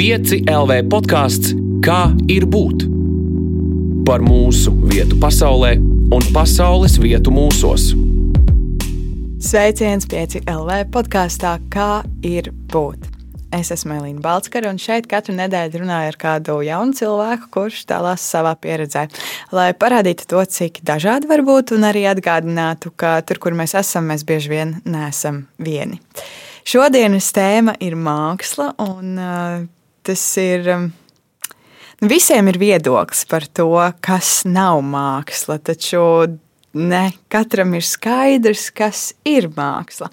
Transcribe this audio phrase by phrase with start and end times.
[0.00, 1.50] 5 LV podkāsts
[1.84, 2.86] Kā ir būt?
[4.08, 5.74] Par mūsu vietu pasaulē
[6.16, 7.90] un pasaules vietu mūsos.
[9.44, 13.10] Sveiciens 5 LV podkāstā Kā ir būt?
[13.52, 18.24] Es esmu Elīna Balskara, un šeit katru nedēļu runāju ar kādu jaunu cilvēku, kurš dalās
[18.24, 19.02] savā pieredzē,
[19.52, 24.08] lai parādītu to, cik dažādi var būt, un arī atgādinātu, ka tur, kur mēs esam,
[24.08, 26.00] mēs bieži vien neesam vieni.
[26.64, 29.20] Šodienas tēma ir māksla, un
[30.10, 30.66] tas ir.
[30.74, 30.90] Um,
[32.00, 36.02] visiem ir viedoklis par to, kas nav māksla, taču
[36.74, 40.10] ne katram ir skaidrs, kas ir māksla.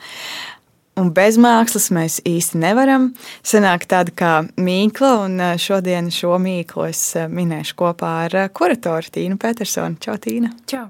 [0.97, 3.11] Un bez mākslas mēs īsti nevaram.
[3.45, 10.01] Sanāk tāda kā mīkla, un šodien šo mīklu es minēšu kopā ar kuratoru Tīnu Petersonu.
[10.01, 10.55] Čau, Tīna!
[10.69, 10.87] Čau!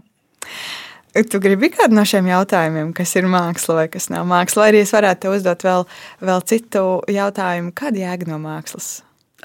[1.31, 4.83] Tu gribi kādu no šiem jautājumiem, kas ir māksla vai kas nav māksla, vai arī
[4.85, 5.85] es varētu te uzdot vēl,
[6.29, 8.89] vēl citu jautājumu, kāda jēga no mākslas?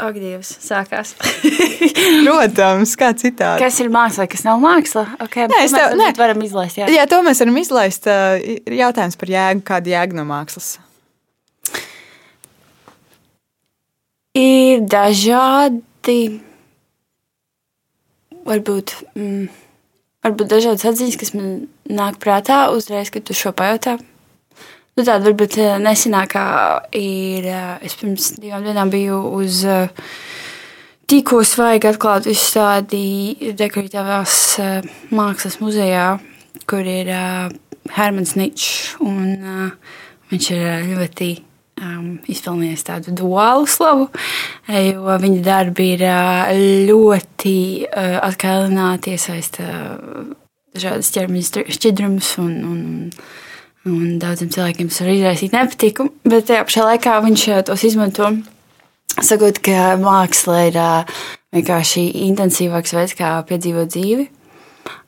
[0.03, 1.15] Ak, Dievs, sākās.
[2.27, 3.61] Protams, kā citādi.
[3.61, 5.05] Kas ir māksla, kas nav māksla?
[5.27, 6.11] Okay, Nē, es tev- nē.
[6.17, 6.79] varam izlaist.
[6.81, 6.89] Jā.
[6.93, 8.09] Jā, to mēs varam izlaist.
[8.09, 10.75] Ir jautājums par jēgu, kāda jēga no mākslas.
[14.33, 16.41] Ir dažādi,
[18.49, 19.49] varbūt, mm,
[20.23, 21.53] varbūt dažādas atziņas, kas man
[21.91, 23.99] nāk prātā uzreiz, kad tu šo pajautā.
[24.93, 26.45] Nu, tāda varbūt eh, nesenākā
[26.99, 27.47] ir.
[27.49, 29.89] eh, Es pirms divām dienām biju uz eh,
[31.09, 34.35] tikko svaigi atklātu izstādi dekoratīvās
[35.13, 36.07] mākslas muzejā,
[36.69, 37.09] kur ir
[37.97, 38.99] Hermans Ničs.
[40.33, 41.33] Viņš ir ļoti
[41.83, 44.09] um, izpelnījis tādu duālu slavu,
[44.69, 46.07] eh, jo viņa darbi ir
[46.89, 47.57] ļoti
[47.89, 49.67] uh, atkailināti, iesaista
[50.73, 52.83] dažādas ķermeņa šķidrumus un, un,
[53.89, 58.33] un daudziem cilvēkiem tas var izraisīt nepatiku, bet tajā pašā laikā viņš tos izmanto.
[59.13, 60.79] Sakot, ka māksla ir
[61.53, 64.31] vienkārši intensīvāks veids, kā piedzīvot dzīvi.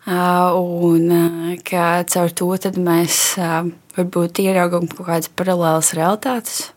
[0.05, 1.07] Un
[1.65, 3.39] ka caur to mēs
[3.97, 6.69] varbūt ieraugām kaut kādas paralēlas realitātes.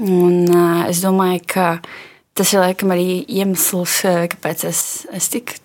[0.00, 1.66] Un, uh, es domāju, ka
[2.38, 4.00] tas ir laikam arī iemesls,
[4.32, 5.58] kāpēc es, es tik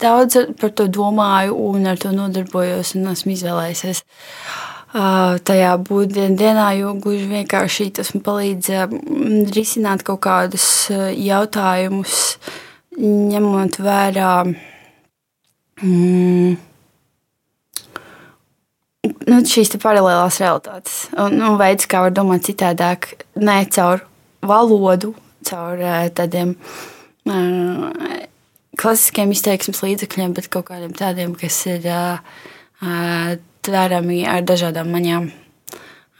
[0.00, 6.66] daudz par to domāju un ar to nodarbojos un esmu izvēlējies uh, tajā būt dienā,
[6.80, 8.98] jo gluži vienkārši tas man palīdz uh,
[9.54, 12.18] risināt kaut kādus jautājumus,
[12.98, 14.34] ņemot vērā.
[15.82, 16.56] Mm,
[19.02, 24.04] nu, šīs paralēlās realitātes un nu, veids, kā var domāt citādāk, ne caur
[24.46, 25.12] valodu,
[25.46, 25.82] caur
[26.16, 26.54] tādiem
[27.26, 27.88] uh,
[28.78, 32.22] klasiskiem izteiksmes līdzekļiem, bet kaut kādiem tādiem, kas ir uh,
[33.66, 35.30] tvērami ar dažādām maņām.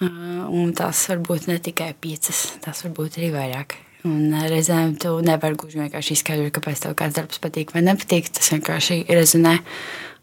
[0.03, 3.79] Uh, un tās var būt ne tikai piecas, tās var būt arī vairāk.
[4.09, 8.33] Un reizēm tu nevari gluži vienkārši izskaidrot, kāpēc tev kāds darbs patīk vai nepatīk.
[8.35, 9.55] Tas vienkārši rezonē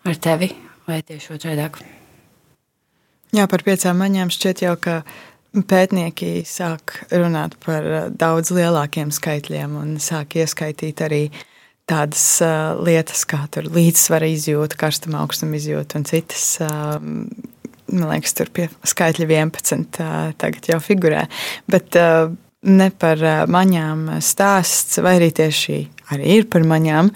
[0.03, 0.51] ar tevi
[0.89, 1.98] vai tieši otrādi.
[3.29, 5.01] Jā, par piecām maņām šķiet jau, ka
[5.69, 11.22] pētnieki sāk runāt par uh, daudz lielākiem skaitļiem un sāk ieskaitīt arī
[11.89, 16.45] tādas uh, lietas kā līdzsvara izjūta, karstuma augstuma izjūta un citas.
[16.62, 16.97] Uh,
[17.89, 21.28] man liekas, tur pie skaitļa 11 uh, tagad jau figurē.
[21.69, 22.34] Bet uh,
[22.66, 25.79] ne par maņām stāsts, vai arī tieši
[26.16, 27.13] arī ir par maņām,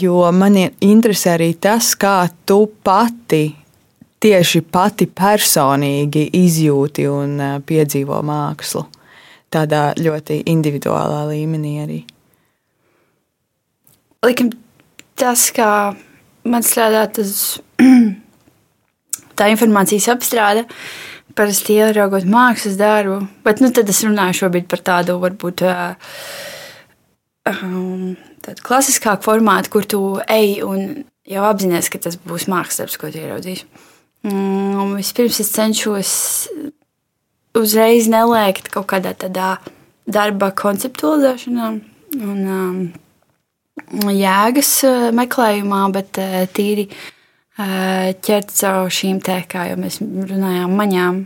[0.00, 3.44] jo man interesē arī tas, kā tu pati
[4.26, 8.82] tieši pati personīgi izjūti un uh, piedzīvo mākslu.
[9.52, 12.00] Tādā ļoti individuālā līmenī arī.
[14.26, 14.50] Likam,
[15.14, 15.94] tas, kā
[16.48, 17.60] man strādā, tas
[19.38, 20.66] tā informācijas apstrāde,
[21.36, 25.62] parasti ieraugot mākslas darbu, bet nu, tad es runāju šobrīd par tādu varbūt
[27.52, 32.98] um, tādu klasiskāku formātu, kur tu ej un jau apzinājies, ka tas būs mākslas darbs,
[32.98, 33.68] ko tu ieraudzīsi.
[34.26, 36.12] Mm, un vispirms es cenšos
[37.54, 39.56] uzreiz neliekt kaut kādā tādā
[40.02, 41.68] darba konceptualizēšanā
[42.26, 42.80] un um,
[44.10, 50.74] jēgas uh, meklējumā, bet uh, tīri uh, ķert caur šīm te, kā jau mēs runājām,
[50.80, 51.22] maņām.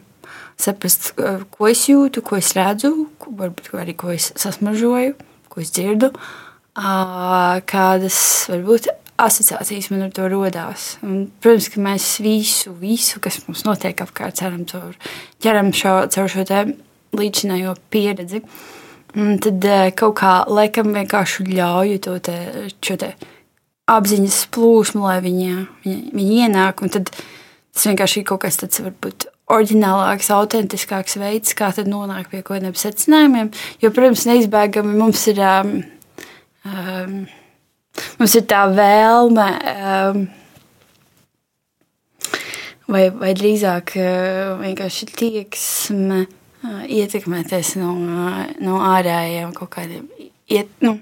[0.61, 2.93] Saprast, uh, ko es jūtu, ko es redzu,
[3.23, 5.17] ko, varbūt arī ko es sasmažoju,
[5.49, 8.21] ko es dzirdu, uh, kādas
[8.53, 8.93] varbūt
[9.25, 10.93] asociācijas man ar to radās.
[11.01, 14.95] Protams, ka mēs visu, visu, kas mums notiek apkārt, ceram caur,
[15.43, 16.47] ķeram šo, caur šo
[17.17, 18.45] līdzinājo pieredzi.
[19.19, 22.37] Un tad eh, kaut kā laikam vienkārši ļauju to te,
[22.79, 23.11] te
[23.91, 26.85] apziņas plūsmu, lai viņa, viņa, viņa ienāk.
[26.95, 32.61] Tad tas vienkārši ir kaut kas tāds, varbūt oriģinālāks, autentiskāks veids, kā nonākt pie kaut
[32.61, 33.51] kādiem secinājumiem.
[33.83, 35.73] Jo, protams, neizbēgami mums ir, um,
[36.71, 37.17] um,
[38.21, 39.49] mums ir tā vēlme.
[39.71, 40.29] Um,
[42.91, 50.09] vai, vai drīzāk uh, vienkārši tieksme uh, ietekmēties no, uh, no ārējiem kaut kādiem
[50.51, 50.97] iet, nu,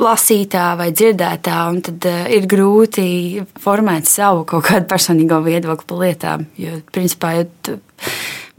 [0.00, 6.44] lasītā vai dzirdētā, un tad ir grūti formēt savu kaut kādu personīgo viedokli par lietām.
[6.60, 7.78] Jo, principā, jo tu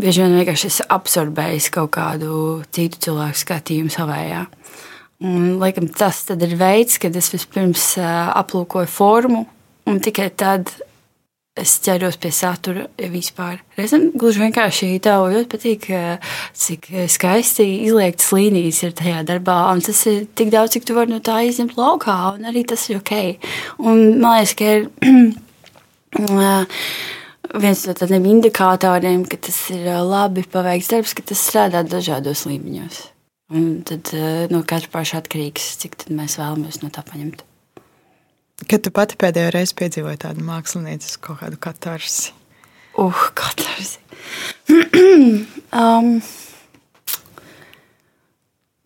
[0.02, 2.34] bieži vien vienkārši esi absorbējis kaut kādu
[2.74, 4.46] citu cilvēku skatījumu savējā.
[5.22, 9.44] Un, laikam, tas ir veids, kad es vispirms aplūkoju formu,
[9.90, 10.72] un tikai tad
[11.60, 13.60] es ķeros pie satura vispār.
[13.78, 15.88] Reizēm gluži vienkārši tev ļoti patīk,
[16.58, 19.60] cik skaisti izliektas līnijas ir tajā darbā.
[19.76, 22.84] Un tas ir tik daudz, cik tu vari no tā izņemt laukā, un arī tas
[22.90, 23.14] ir ok.
[23.84, 24.82] Un man liekas, ka ir.
[27.60, 33.02] viens no tādiem indikatoriem, ka tas ir labi paveikts darbs, ka tas strādā dažādos līmeņos.
[33.52, 34.14] Un tad
[34.52, 37.44] no katra paša atkarīgs, cik mēs vēlamies no tā paņemt.
[38.70, 42.32] Kad tu pati pēdējo reizi piedzīvoji tādu māksliniecisku kaut kādu katarsi?
[43.00, 44.00] Uh, katarsi.
[45.82, 46.22] um,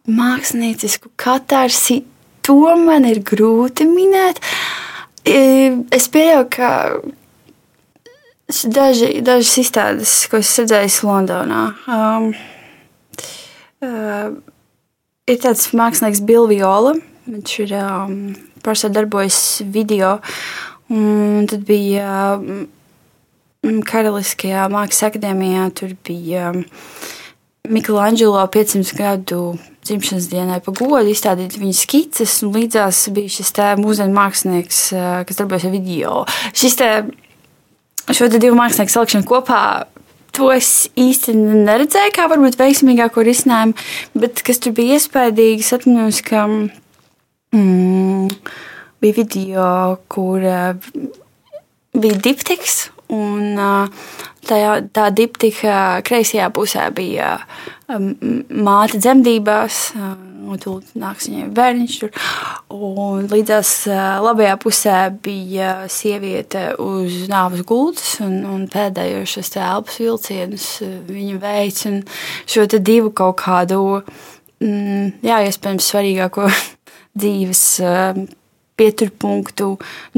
[0.07, 2.03] māksliniecisku katarsi,
[2.45, 4.41] to man ir grūti minēt.
[5.25, 6.69] Es pieļauju, ka
[8.69, 12.29] daži, dažas izstādes, ko es redzēju Londonā, um,
[13.81, 14.29] uh,
[15.29, 16.95] ir tāds mākslinieks Bilviola.
[17.25, 18.15] Viņš ir um,
[18.65, 19.39] pārsvarā darbojas
[19.73, 20.19] video.
[20.93, 26.65] Un tad bija mm, Karaliskajā Mākslas akadēmijā, tur bija mm,
[27.65, 29.39] Miklāņģelo 500 gadu
[29.85, 33.51] dzimšanas dienai pa godu izstādīt viņa skices, līdzās bija šis
[33.81, 34.81] mūsdienu mākslinieks,
[35.25, 36.19] kas darbojas ar video.
[36.53, 36.89] Šis te,
[38.13, 39.63] šo te divu mākslinieku salikšanu kopā
[40.35, 43.75] to es īsti neredzēju, kā varbūt veiksmīgāko risinājumu,
[44.19, 46.45] bet kas tur bija iespaidīgi, es atceros, ka
[47.55, 48.27] mm,
[49.03, 49.69] bija video,
[50.11, 50.73] kur uh,
[51.95, 52.94] bija diptiks.
[53.13, 53.57] Un
[54.45, 57.35] tajā, tā diptika kreisajā pusē bija
[57.85, 59.79] māte dzemdībās,
[60.45, 61.97] un tur nāks viņai bērniņš.
[62.01, 62.23] Tur.
[62.73, 63.73] Un līdzās
[64.25, 70.69] labajā pusē bija sieviete uz nāves gultas, un, un pēdējos šos elpas vilcienus
[71.09, 71.85] viņa veids.
[72.49, 74.01] Šo divu kaut kādu,
[74.63, 76.49] mm, jā, iespējams, svarīgāko
[77.21, 77.67] dzīves
[78.79, 79.69] pieturpunktu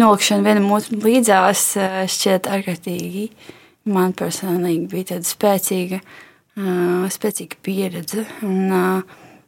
[0.02, 1.70] nolikšana vienam otram līdzās
[2.14, 3.28] šķiet ārkārtīgi.
[3.88, 6.02] Man personīgi bija tāda spēcīga,
[7.14, 8.26] spēcīga pieredze.
[8.44, 9.04] Un,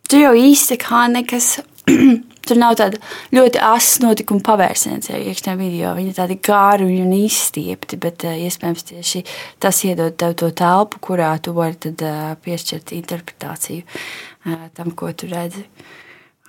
[0.08, 1.58] tur jau īsti kā nekas.
[2.50, 2.98] Tur nav tāda
[3.36, 5.92] ļoti asa notikuma pavērsiens, ja iekšā video.
[5.94, 9.22] Viņi ir tādi gāri un izstiepti, bet iespējams tieši
[9.62, 11.78] tas iedod tev to telpu, kurā tu vari
[12.42, 13.84] piešķirt interpretāciju
[14.80, 15.62] tam, ko tu redzi.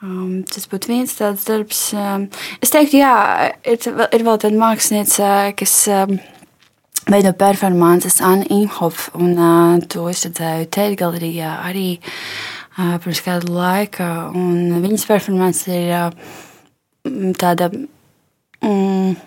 [0.01, 1.81] Um, tas būtu viens tāds darbs.
[1.93, 2.23] Um,
[2.65, 3.13] es teiktu, jā,
[3.69, 6.15] ir, ir vēl tāda mākslinieca, kas um,
[7.13, 13.53] veido performances, Anna Inhoff, un uh, to es redzēju Tēļa galerijā arī uh, pirms kādu
[13.59, 14.09] laiku.
[14.87, 16.37] Viņas performance ir uh,
[17.37, 17.69] tāda.
[18.65, 19.19] Mm,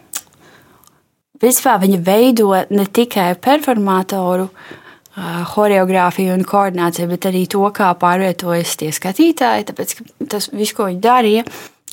[1.43, 4.82] Vispār viņa veido ne tikai performatoru, uh,
[5.15, 9.68] choreogrāfiju un koordināciju, bet arī to, kā pārvietojas tie skatītāji.
[9.69, 9.95] Tāpēc
[10.31, 11.43] tas viss, ko viņi darīja,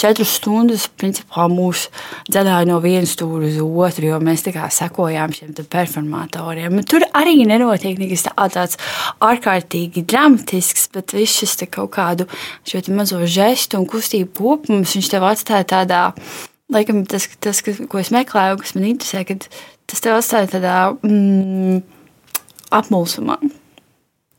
[0.01, 1.87] četras stundas principā, mūs
[2.31, 6.81] dzēdāja no vienas stūra uz otru, jo mēs tā kā sekojām šiem performatoriem.
[6.89, 8.81] Tur arī nenotiek nekas tāds
[9.21, 12.29] ārkārtīgi dramatisks, bet viss šis kaut kādu
[12.89, 16.03] mazo žestu un kustību kopums viņš tev atstāja tādā.
[16.71, 19.25] Laikam tas, tas, ko es meklēju, kas man interesē,
[19.91, 21.81] tas tev atstāja tādā mm,
[22.71, 23.39] apmulsumā.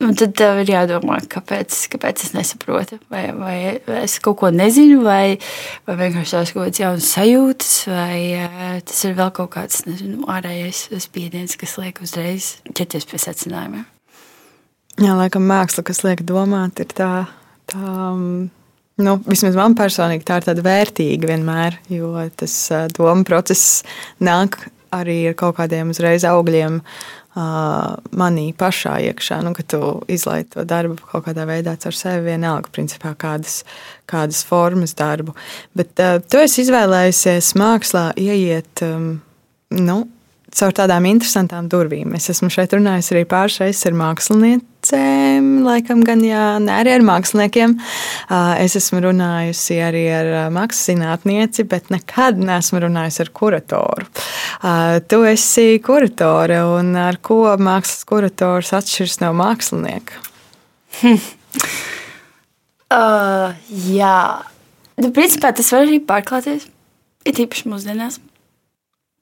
[0.02, 2.98] Un tad tev ir jādomā, kāpēc, kāpēc es nesaprotu.
[3.12, 3.58] Vai, vai
[4.02, 5.38] es kaut ko nezinu, vai,
[5.86, 10.26] vai vienkārši tās kaut kādas jaunas sajūtas, vai uh, tas ir vēl kaut kāds nezinu,
[10.32, 13.86] ārējais spiediens, kas liek uzreiz ķerties pie secinājumiem.
[15.02, 17.12] Jā, laikam māksla, kas liek domāt, ir tā,
[17.70, 18.50] tā um,
[19.06, 23.84] nu, vismaz man personīgi tā ir tāda vērtīga vienmēr, jo tas uh, doma process
[24.18, 26.82] nāk arī ar kaut kādiem uzreiz augļiem.
[26.82, 29.80] Uh, manī pašā iekšā, nu, ka tu
[30.12, 33.62] izlaiž to darbu kaut kādā veidā caur sevi, vienalga, principā, kādas,
[34.10, 35.36] kādas formas darbu.
[35.78, 39.14] Bet uh, tu esi izvēlējusies mākslā ieiet um,
[39.80, 40.02] nu,
[40.52, 42.18] caur tādām interesantām durvīm.
[42.20, 44.66] Es esmu šeit runājis arī pāris reizes ar mākslinieci.
[44.82, 47.78] Precēm, laikam gan jā, ne arī ar māksliniekiem.
[48.62, 54.06] Es esmu runājusi arī ar mākslas zinātnieci, bet nekad neesmu runājusi ar kuratoru.
[55.08, 60.14] Tu esi kuratore, un ar ko mākslas kurators atšķiras no mākslinieka?
[62.92, 64.42] uh, jā,
[64.98, 66.68] nu, principā tas var arī pārklāties.
[67.22, 68.18] Ir īpaši mūsdienās.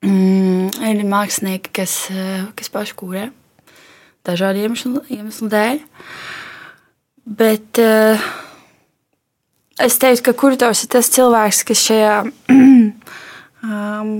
[0.00, 2.08] Mm, ir mākslinieki, kas,
[2.56, 3.28] kas paši kūrē
[4.30, 5.82] dažādu iemeslu, iemeslu dēļ.
[7.40, 8.28] Bet uh,
[9.84, 12.16] es teiktu, ka kurators ir tas cilvēks, kas šajā
[13.66, 14.14] um,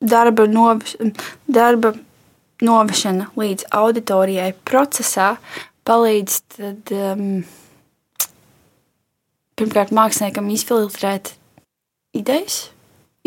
[0.00, 0.96] darba, noveš,
[1.46, 1.94] darba
[2.64, 5.36] novešana līdz auditorijai procesā
[5.88, 7.44] palīdz tad, um,
[9.58, 11.32] pirmkārt māksliniekam izfiltrēt
[12.16, 12.68] idejas.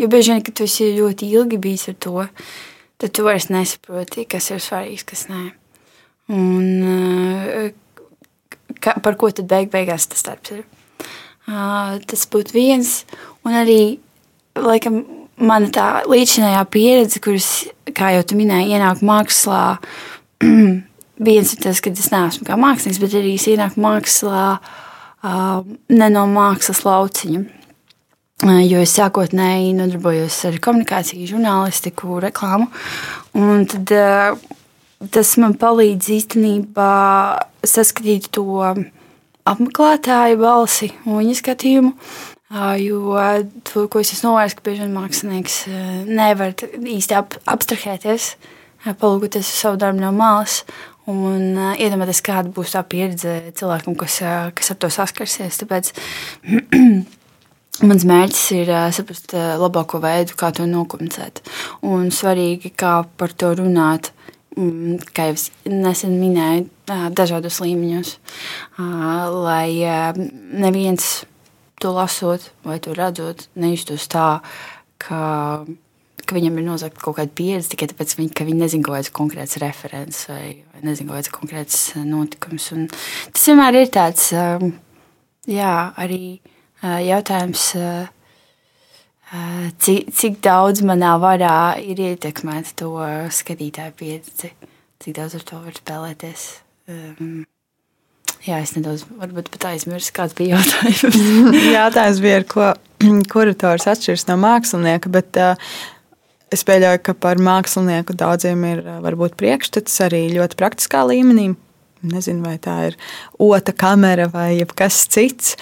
[0.00, 2.26] Jo bieži vien, kad tu esi ļoti ilgi bijis ar to,
[3.02, 5.42] tad tu vairs nesaproti, kas ir svarīgs, kas nē.
[6.32, 7.72] Un eh,
[8.82, 10.62] ka, par ko tad beig beigās tas darbs ir.
[11.42, 12.90] Uh, tas būtu viens,
[13.42, 13.98] un arī,
[14.54, 15.00] laikam,
[15.42, 17.48] mana tā līdzinājā pieredze, kuras,
[17.98, 19.64] kā jau tu minēji, ienāk mākslā,
[21.28, 26.10] viens ir tas, ka es neesmu kā mākslinieks, bet arī es ienāku mākslā uh, ne
[26.14, 27.42] no mākslas lauciņa.
[28.42, 32.66] Jo es sākotnēji nodarbojos ar komunikāciju, žurnālistiku, reklāmu.
[33.70, 33.92] Tad,
[35.14, 36.88] tas man palīdz īstenībā
[37.62, 38.64] saskatīt to
[39.46, 41.94] apmeklētāju balsi un viņa skatījumu.
[42.82, 43.22] Jo
[43.70, 45.62] to, ko es esmu novērojis, ka bieži vien mākslinieks
[46.10, 48.34] nevar īsti ap, abstrahēties,
[48.90, 50.64] palūkoties uz savu darbu no malas
[51.06, 54.18] un iedomāties, kāda būs tā pieredze cilvēkam, kas,
[54.58, 55.62] kas ar to saskarsies.
[55.62, 55.94] Tāpēc
[57.80, 61.40] Mans mērķis ir saprast labāko veidu, kā to nokomunicēt.
[61.88, 64.10] Un svarīgi, kā par to runāt,
[64.58, 66.68] mm, kā jau es nesen minēju,
[67.16, 68.12] dažādos līmeņos.
[68.76, 69.72] Lai
[70.20, 71.24] neviens
[71.80, 74.42] to lasot vai to redzot, nejustos tā,
[75.00, 75.64] ka,
[76.22, 79.58] ka viņam ir nozagta kaut kāda pieredze tikai tāpēc, ka viņi nezina kaut kāds konkrēts
[79.64, 82.68] referents vai, vai nezina kaut kāds konkrēts notikums.
[82.76, 84.28] Un tas vienmēr ir tāds,
[85.48, 86.36] jā, arī
[86.82, 87.68] jautājums,
[89.82, 92.92] cik, cik daudz manā varā ir ietekmēt to
[93.32, 94.52] skatītāju pieredzi,
[95.02, 96.44] cik daudz ar to var spēlēties.
[96.90, 97.44] Um,
[98.44, 101.18] jā, es nedaudz pat aizmirsu, kāds bija jautājums.
[101.78, 102.68] jautājums bija, ar ko
[103.32, 105.74] kurators atšķiras no mākslinieka, bet uh,
[106.52, 111.52] es pieļauju, ka par mākslinieku daudziem ir varbūt priekšstats arī ļoti praktiskā līmenī.
[112.02, 112.96] Nezinu, vai tā ir
[113.38, 115.56] otra kamera vai kas cits.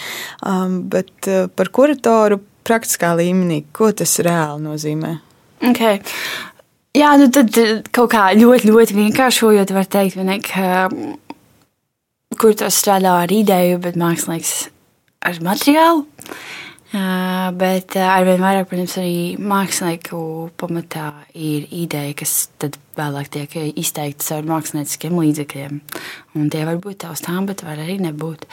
[0.47, 5.17] Um, bet uh, par kuratoru praktiskā līmenī, ko tas reāli nozīmē?
[5.73, 6.01] Okay.
[6.97, 11.13] Jā, nu tad uh, kaut kā ļoti, ļoti vienkāršojot, var teikt, ne, ka um,
[12.41, 14.55] kur tas strādā ar ideju, bet mākslinieks
[15.29, 16.07] ar materiālu.
[16.91, 22.49] Bet arvien vairāk, protams, arī mākslinieku pamatā ir ideja, kas
[22.99, 25.77] vēlāk tiek izteikta ar mākslinieciskiem līdzekļiem.
[26.35, 28.47] Un tie var būt taustām, bet var arī nebūt.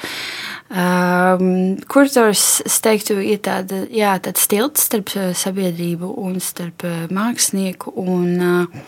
[0.70, 7.96] Um, kurators, es teiktu, ir tāda, jā, tāds tilts starp sabiedrību un starp mākslinieku.
[8.04, 8.84] Un, uh,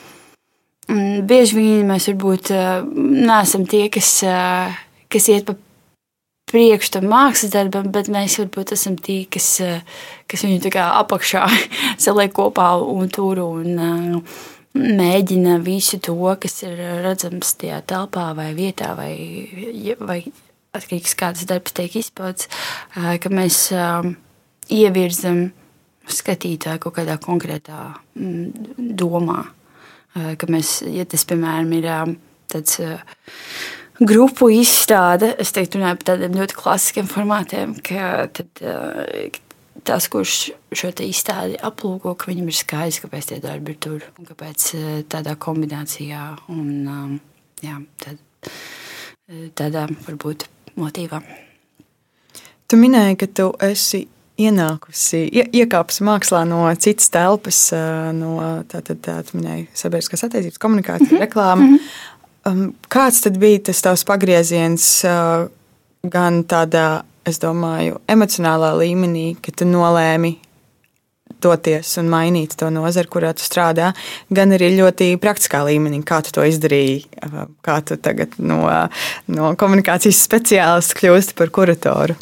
[0.93, 4.77] un bieži vien mēs varbūt uh, neesam tie, kas, uh,
[5.09, 5.57] kas iet pa
[6.49, 9.59] priekšu tam mākslas darbam, bet mēs varbūt esam tie, kas,
[10.29, 11.45] kas viņu apakšā
[12.05, 14.39] saliek kopā un tur un uh,
[14.79, 19.13] mēģina visu to, kas ir redzams tajā telpā vai vietā vai,
[19.99, 20.23] vai
[20.77, 22.49] atkarīgs kāds darbs tiek izpauds,
[22.97, 24.05] uh, ka mēs uh,
[24.69, 25.49] ievirzam
[26.09, 29.43] skatītāju kaut kādā konkrētā mm, domā.
[30.09, 31.85] Ka mēs, ja tas, piemēram, ir
[32.49, 32.79] tāds
[33.99, 35.33] grupu izstāde.
[35.41, 39.39] Es teiktu, runāju par tādiem ļoti klasiskiem formātiem, ka tad, eh,
[39.83, 44.25] tas, kurš šo izstādi aplūko, ka viņam ir skaidrs, kāpēc tie darbi ir tur un
[44.25, 47.19] kāpēc eh, tādā kombinācijā un um,
[47.61, 51.21] jā, tad, eh, tādā varbūt motīvā.
[52.69, 54.07] Tu minēji, ka tu esi
[54.39, 57.57] ienākusi, ie, iekāpusi mākslā no citas telpas,
[58.15, 58.35] no
[58.71, 61.25] tātad tā, tā, minēja sabiedriskās attiecības, komunikācija, mm -hmm.
[61.25, 61.65] reklāma.
[61.65, 61.89] Mm -hmm.
[62.49, 65.47] Um, kāds tad bija tas tavs pagrieziens uh,
[66.09, 70.37] gan tādā, es domāju, emocionālā līmenī, ka tu nolēmi
[71.43, 73.91] doties un mainīt to nozari, kurā tu strādā,
[74.33, 78.63] gan arī ļoti praktiskā līmenī, kā tu to izdarīji, uh, kā tu tagad no,
[79.31, 82.17] no komunikācijas speciālista kļūsti par kuratoru.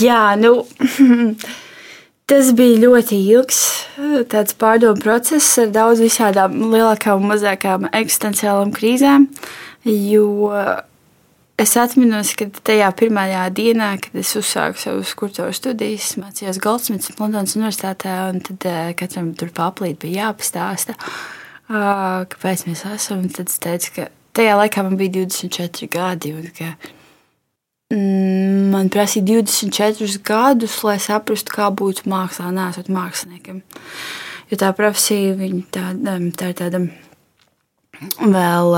[0.00, 0.58] Jā, nu.
[2.26, 3.60] Tas bija ļoti ilgs
[4.58, 9.28] pārdomu process ar daudz visādām lielākām un mazākām eksistenciālām krīzēm.
[9.86, 10.24] Jo
[11.54, 17.54] es atceros, ka tajā pirmajā dienā, kad es uzsāku savus kurtoru studijas, mācījos Goldsmiths Londonas
[17.60, 18.66] Universitātē, un tad
[18.98, 20.98] katram tur paplīt bija jāpastāsta,
[21.70, 23.22] kāpēc mēs esam.
[23.30, 26.74] Tad es teicu, ka tajā laikā man bija 24 gadi, un ka
[27.94, 28.25] mm,
[28.76, 33.62] man prasīja 24 gadus, lai saprastu, kā būt mākslā, nesot māksliniekam.
[34.50, 35.34] Jo tā profesija,
[35.74, 36.82] tā, tā ir tāda
[38.20, 38.76] vēl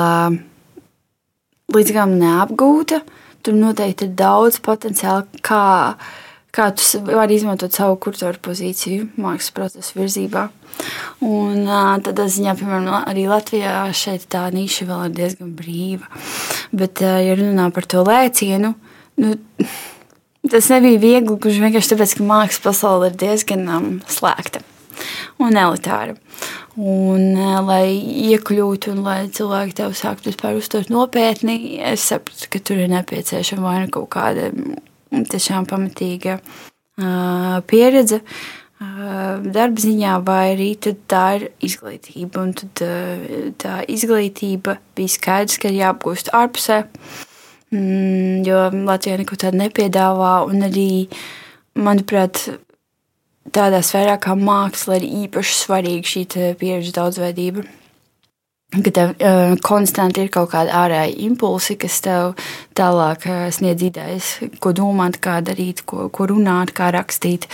[1.74, 3.02] līdz galam neapgūta.
[3.44, 5.60] Tur noteikti ir daudz potenciāla, kā,
[6.54, 10.48] kā tu vari izmantot savu kurtoru pozīciju mākslas procesa virzībā.
[11.24, 11.68] Un
[12.06, 16.08] tādā ziņā, piemēram, arī Latvijā šeit tā niša vēl ir diezgan brīva.
[16.72, 18.74] Bet, ja runā par to lēcienu,
[19.18, 19.34] nu,
[20.50, 24.62] tas nebija viegli, gluži vienkārši tāpēc, ka mākslas pasaule ir diezgan um, slēgta
[25.42, 26.16] un elitāra.
[26.78, 27.32] Un,
[27.66, 27.90] lai
[28.28, 33.64] iekļūtu un lai cilvēki tevi sāktu vispār uztvert nopietni, es sapratu, ka tur ir nepieciešama
[33.66, 38.22] vai nu kaut kāda mm, tiešām pamatīga uh, pieredze.
[38.78, 42.44] Uh, darba ziņā, vai arī tā ir izglītība.
[42.44, 46.84] Un tad uh, tā izglītība bija skaidrs, ka ir jāapgūst ārpusē,
[47.75, 50.32] mm, jo Latvija neko tādu nepiedāvā.
[50.48, 50.90] Un arī,
[51.78, 52.46] manuprāt,
[53.54, 56.25] tādā sfērā kā māksla ir īpaši svarīga šī
[56.60, 57.66] pieredžu daudzveidība.
[58.68, 62.34] Ka tev uh, konstanti ir kaut kāda ārēja impulsi, kas tev
[62.76, 64.26] tālāk uh, sniedz idejas,
[64.60, 67.46] ko domāt, kā darīt, ko, ko runāt, kā rakstīt.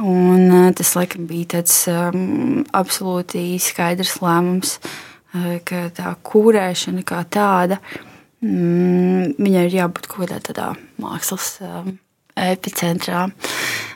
[0.00, 7.20] Un, uh, tas, laikam, bija tāds um, absolūti skaidrs lēmums, uh, ka tā kūrēšana kā
[7.28, 7.82] tāda,
[8.44, 10.70] mm, viņai ir jābūt kaut kādā tādā
[11.02, 11.94] mākslas um,
[12.36, 13.28] epicentrā.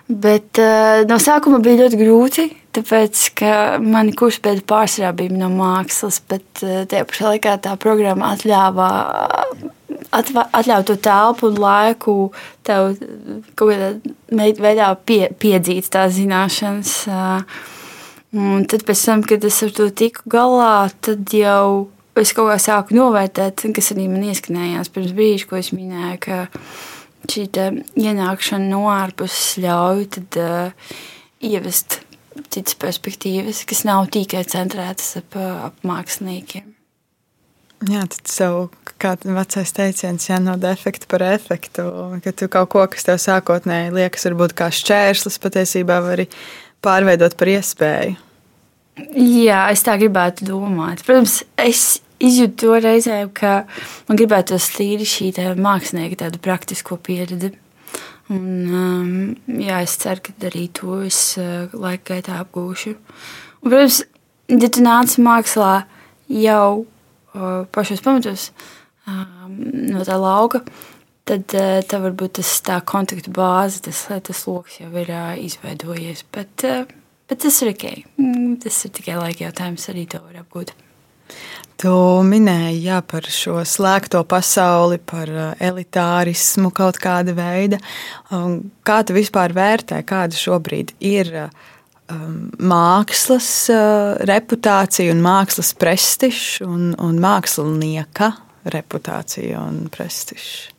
[0.08, 3.52] Bet uh, no sākuma bija ļoti grūti, tāpēc ka
[3.82, 8.92] mani kurspēdi pārsvarā bija no mākslas, bet uh, tajā pašā laikā tā programma atļāva.
[10.08, 12.12] Atļauj to telpu un laiku
[12.64, 12.94] tev
[13.58, 16.94] kaut kādā veidā pie, piedzīt tās zināšanas.
[17.12, 17.60] Uh,
[18.32, 21.90] un tad, tam, kad es ar to tiku galā, tad jau
[22.22, 26.18] es kaut kā sāku novērtēt, kas arī man ieskanējās pirms brīža, ko es minēju.
[26.24, 26.40] Ka,
[27.28, 27.48] šī
[27.98, 30.98] ienākšana no ārpuses ļauj tad, uh,
[31.44, 32.00] ievest
[32.48, 36.74] citas perspektīvas, kas nav tikai centrētas ap, ap māksliniekiem.
[37.86, 38.56] Jā, tad sev
[38.98, 41.84] kāds vecais teiciens, ja no defekta par efektu,
[42.24, 46.26] ka tu kaut ko, kas tev sākotnēji liekas, varbūt kā šķērslis, patiesībā vari
[46.82, 48.16] pārveidot par iespēju.
[49.14, 51.04] Jā, es tā gribētu domāt.
[51.06, 53.62] Protams, es izjūtu to reizē, ka
[54.08, 57.52] man gribētos tīri šī mākslinieka tādu praktisko pieredzi.
[58.28, 59.12] Un, um,
[59.62, 62.92] jā, es ceru, ka arī to es uh, laika gaitā apgūšu.
[62.92, 64.02] Un, protams,
[64.52, 65.72] ja tu nāc mākslā
[66.28, 68.50] jau uh, pašos pamatos
[69.08, 69.54] um,
[69.94, 70.60] no tā lauka,
[71.28, 75.14] tad uh, tā varbūt tas tā kontaktu bāze, tas, tas lokus jau ir
[75.46, 76.26] izveidojies.
[76.34, 76.66] Bet,
[77.32, 77.88] bet tas ir ok.
[78.20, 80.76] Mm, tas ir tikai laika jautājums, arī to var apgūt.
[81.78, 81.90] Tu
[82.26, 87.78] minēji jā, par šo slēgto pasauli, par uh, elitārismu kaut kāda veida.
[88.82, 96.96] Kā tu vispār vērtē, kāda šobrīd ir um, mākslas uh, reputācija un mākslas prestižs un,
[96.98, 98.32] un mākslinieka
[98.74, 100.72] reputācija un prestižs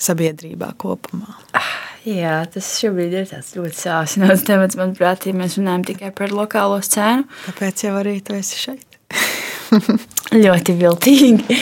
[0.00, 1.36] sabiedrībā kopumā?
[1.58, 1.68] Ah,
[2.08, 7.28] jā, tas šobrīd ir ļoti sāsinots temats, manuprāt, ja mēs runājam tikai par lokālo scēnu.
[7.50, 8.91] Tāpēc jau arī tu esi šeit.
[10.44, 11.58] ļoti viltīgi.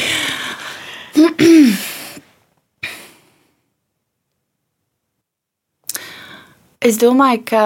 [6.81, 7.64] es domāju, ka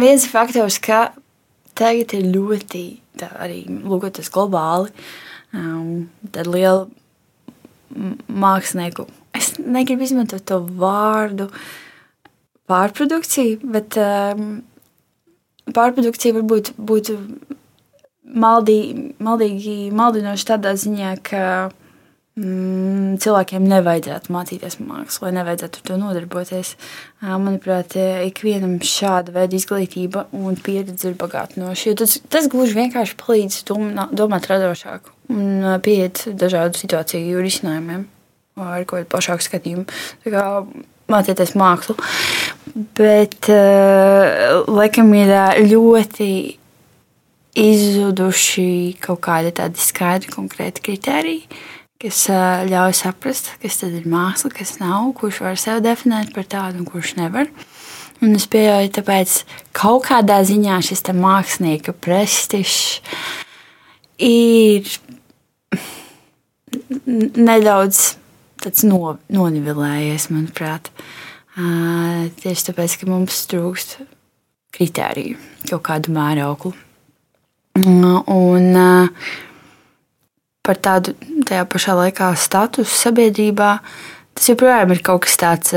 [0.00, 1.12] viens faktors, ka
[1.76, 2.84] tagad ir ļoti
[3.40, 4.92] arī lūkoties globāli,
[5.56, 6.86] um, tad liela
[8.26, 9.06] mākslinieku.
[9.36, 11.48] Es negribu izmantot to vārdu
[12.68, 14.62] pārprodukcija, bet um,
[15.76, 17.18] pārprodukcija varbūt būtu
[18.34, 21.42] maldīgi, maldīgi maldinoši tādā ziņā, ka
[22.38, 26.72] mm, cilvēkiem nevajadzētu mācīties mākslu, vai nevajadzētu ar to nodarboties.
[27.22, 31.96] Manuprāt, ikvienam šāda veida izglītība un pieredze ir bagātinoša.
[32.02, 38.06] Tas, tas gluži vienkārši palīdz domā, domāt radošāk un pieiet dažādu situāciju risinājumiem
[38.56, 39.86] ar kaut kādu plašāku skatījumu.
[41.06, 41.94] Mācīties mākslu.
[42.98, 45.30] Bet, uh, laikam, ir
[45.70, 46.28] ļoti
[47.56, 51.46] izzuduši kaut kādi tādi skaidri, konkrēti kriteriji,
[52.02, 52.26] kas
[52.68, 56.88] ļauj saprast, kas tad ir māksla, kas nav, kurš var sevi definēt par tādu un
[56.88, 57.48] kurš nevar.
[58.24, 59.32] Un es pieļauju, tāpēc
[59.76, 63.02] kaut kādā ziņā šis mākslinieka prestižs
[64.22, 64.88] ir
[67.36, 68.16] nedaudz
[68.88, 70.90] no, nonivelējies, manuprāt.
[71.56, 73.98] Tieši tāpēc, ka mums trūkst
[74.76, 75.38] kritēriju,
[75.70, 76.74] kaut kādu mērauklu.
[77.76, 78.72] Un
[80.66, 81.14] par tādu
[81.46, 83.76] tajā pašā laikā statusu sabiedrībā.
[84.36, 85.72] Tas joprojām ir kaut kas tāds,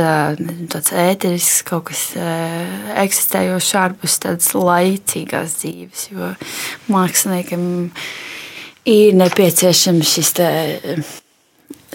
[0.71, 2.01] tāds ēterisks, kaut kas
[3.05, 6.09] eksistējošs ārpus tādas laicīgās dzīves.
[6.11, 6.33] Jo
[6.91, 7.63] māksliniekam
[8.89, 10.49] ir nepieciešams šis te,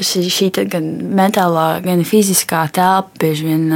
[0.01, 0.89] šī, šī gan
[1.21, 3.69] mentālā, gan fiziskā telpa, bieži vien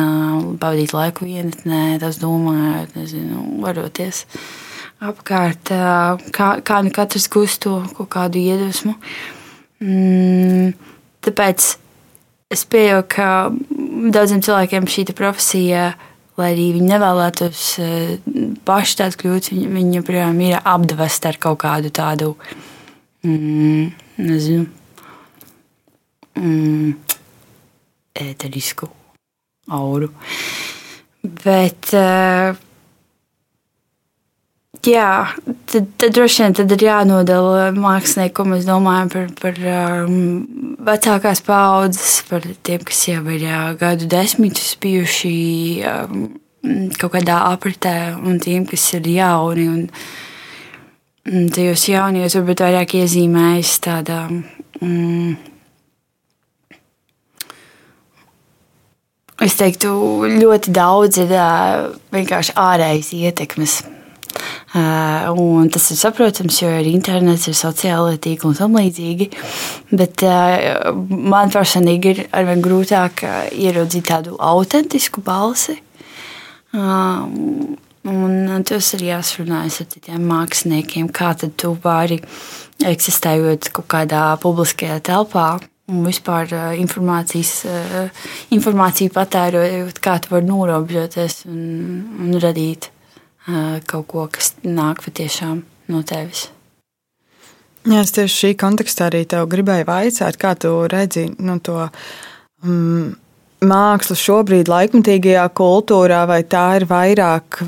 [0.56, 4.24] pavadīt laiku vienatnē, tas domājot, nezinu, varoties.
[4.24, 4.67] Uh,
[5.04, 5.70] apkārt,
[6.34, 8.96] kā, kā nu katrs gūst to kaut kādu iedvesmu.
[9.84, 10.72] Mm,
[11.24, 11.68] tāpēc
[12.54, 13.28] es pieņemu, ka
[14.14, 15.92] daudziem cilvēkiem šī profesija,
[16.38, 17.62] lai arī viņi nevēlētos
[18.66, 22.34] paši tādu kļūt, viņi, viņi joprojām ir apdvesti ar kaut kādu tādu,
[23.26, 23.90] mm,
[24.22, 24.66] nezinu,
[26.38, 26.94] mm,
[28.28, 28.90] ēterisku
[29.74, 30.10] auru.
[31.22, 32.56] Bet uh,
[34.88, 35.34] Jā,
[35.68, 39.58] tad, tad droši vien tad ir jānodala mākslinieki, ko mēs domājam par, par
[40.06, 40.14] um,
[40.86, 45.32] vecākās paudzes, par tiem, kas jau ir jā, gadu desmitus bijuši
[45.90, 46.22] um,
[46.96, 49.66] kaut kādā apritē, un tiem, kas ir jauni.
[49.74, 49.84] Un,
[51.28, 54.22] un tajos jaunajos varbūt vairāk iezīmējas tādā.
[54.80, 55.36] Mm,
[59.44, 59.92] es teiktu,
[60.38, 61.36] ļoti daudz ir
[62.14, 63.80] vienkārši ārējas ietekmes
[64.74, 69.26] un tas ir saprotams, jo ir internets, ir sociālai tīkli un tam līdzīgi.
[69.90, 75.76] Bet uh, man personīgi ir arvien grūtāk uh, ieraudzīt tādu autentisku balsi.
[78.08, 82.18] Un tas ir jāsrunājas ar citiem māksliniekiem, kā tu vari
[82.86, 85.48] eksistējot kaut kādā publiskajā telpā
[85.88, 91.60] un vispār informāciju patērojot, kā tu vari norobežoties un,
[92.20, 92.82] un radīt
[93.88, 96.48] kaut ko, kas nāk patiešām no tevis.
[97.88, 101.86] Jā, es tieši šī kontekstā arī tev gribēju vaicāt, kā tu redzi nu, to
[102.66, 103.08] mm,
[103.64, 107.62] mākslu šobrīd, laikmatīgajā kultūrā, vai tā ir vairāk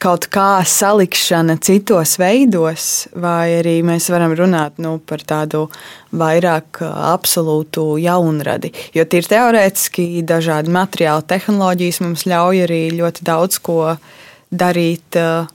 [0.00, 5.66] kaut kā salikšana citos veidos, vai arī mēs varam runāt nu, par tādu
[6.16, 8.72] vairāk absolūtu jaunradi.
[8.96, 14.18] Jo tīri teorētiski dažādi materiāli, tehnoloģijas mums ļauj arī ļoti daudz ko darīt
[14.50, 15.48] darīt uh,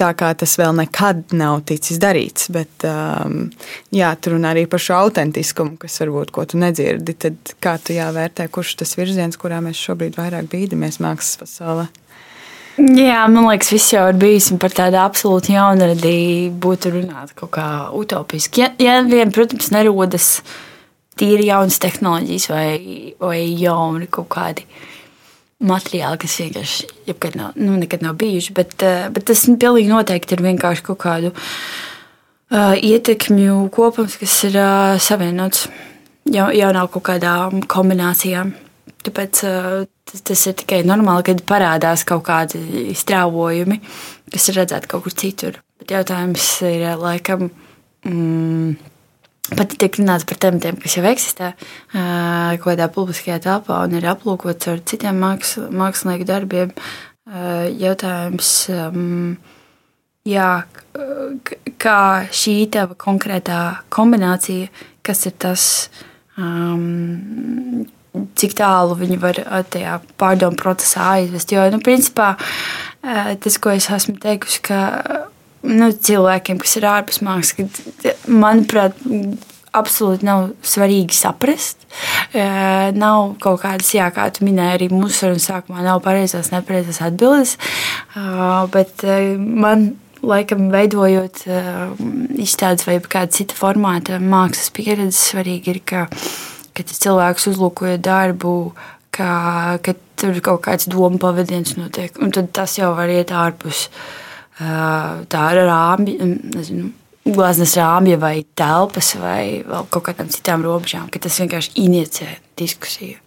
[0.00, 2.50] tā, kā tas vēl nekad nav ticis darīts.
[2.54, 3.46] Bet, um,
[3.94, 7.16] jā, tur runā arī par šo autentiskumu, kas varbūt ko tu nedzirdi.
[7.26, 11.88] Tad kā tu jāvērtē, kurš tas virziens, kurā mēs šobrīd vairāk bīdamies mākslas pasaulē?
[12.76, 17.68] Jā, man liekas, viss jau ir bijis par tādu absolūti jaunradī, būtu runāt kaut kā
[17.96, 18.66] utopiski.
[18.66, 20.42] Ja, ja vien, protams, nerodas
[21.16, 22.68] tīri jaunas tehnoloģijas vai,
[23.16, 24.84] vai jauni kaut kādi uh,
[25.64, 28.54] materiāli, kas vienkārši jebkad nav, nu, nav bijuši.
[28.56, 34.58] Bet, eh, bet tas pilnīgi noteikti ir vienkārši kaut kādu uh, ietekmju kopums, kas ir
[34.60, 35.66] uh, savienots
[36.28, 38.52] jau, jau nav kaut kādām kombinācijām.
[39.06, 43.80] Tāpēc uh, tas, tas ir tikai normāli, kad parādās kaut kādi strāvojumi,
[44.32, 45.62] kas ir redzēti kaut kur citur.
[45.80, 47.48] Bet jautājums ir laikam.
[48.06, 48.76] Mm,
[49.54, 51.52] Pat tiek runāts par tematiem, kas jau eksistē
[51.92, 56.72] kaut kādā publiskajā telpā un ir aplūkots ar citiem māksl mākslinieku darbiem.
[57.78, 58.50] Jautājums,
[60.26, 60.50] jā,
[61.82, 62.00] kā
[62.40, 63.60] šī tava konkrētā
[63.94, 64.72] kombinācija,
[65.06, 65.68] kas ir tas,
[68.42, 71.54] cik tālu viņi var tajā pārdomu procesā aizvest.
[71.54, 72.34] Jo, nu, principā,
[73.02, 74.80] tas, ko es esmu teikusi, ka
[75.64, 77.84] nu, cilvēkiem, kas ir ārpus mākslas,
[78.28, 78.98] manuprāt,
[79.76, 81.84] absolūti nav svarīgi saprast.
[82.96, 87.56] Nav kaut kādas, jā, kā tu minēji, arī mūsu sarunas sākumā nav pareizās, nepareizās atbildes.
[88.72, 89.04] Bet
[89.36, 89.88] man
[90.26, 91.44] laikam veidojot
[92.40, 96.06] izstādes vai kāda cita formāta mākslas pieredze, svarīgi ir, ka,
[96.76, 98.56] ka tas cilvēks uzlūkojot darbu,
[99.14, 99.30] ka,
[99.84, 103.86] ka tur kaut kāds domu pavadiens notiek, un tad tas jau var iet ārpus.
[103.86, 104.25] Uh,
[104.56, 106.90] tā ir rāmja, nezinu,
[107.26, 113.20] glazmas rāmja vai telpas vai kaut kādām citām robežām, ka tas vienkārši inicē diskusiju.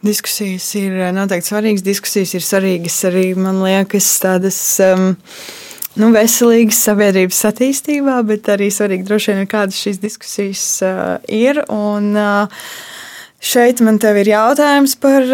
[0.00, 1.84] Diskusijas ir noteikti svarīgas.
[1.84, 5.10] Diskusijas ir svarīgas arī, man liekas, tādas um,
[6.00, 11.60] nu, veselīgas sabiedrības attīstībā, bet arī svarīgi droši vien, kādas šīs diskusijas uh, ir.
[11.68, 12.64] Un, uh,
[13.44, 15.28] šeit man te ir jautājums par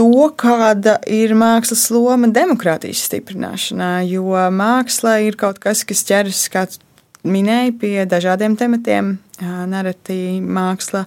[0.00, 3.98] to, kāda ir mākslas loma demokrātijas stiprināšanā.
[4.08, 6.64] Jo māksla ir kaut kas, kas ķeras, kā
[7.28, 9.18] minēji, pie dažādiem tematiem.
[9.40, 11.04] Narratīva māksla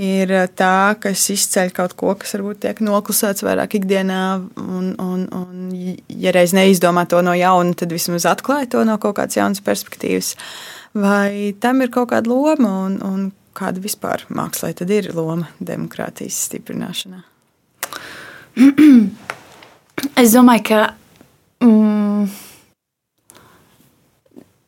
[0.00, 4.22] ir tā, kas izceļ kaut ko, kas varbūt tiek noklusēts vairāk ikdienā,
[4.60, 5.68] un, un, un
[6.08, 10.34] ja reiz neizdomā to no jauna, tad vismaz atklāja to no kaut kādas jaunas perspektīvas.
[10.94, 16.44] Vai tam ir kaut kāda loma, un, un kāda vispār mākslā tad ir loma demokrātijas
[16.50, 17.24] stiprināšanā?
[20.20, 20.80] Es domāju, ka
[21.64, 22.26] mm,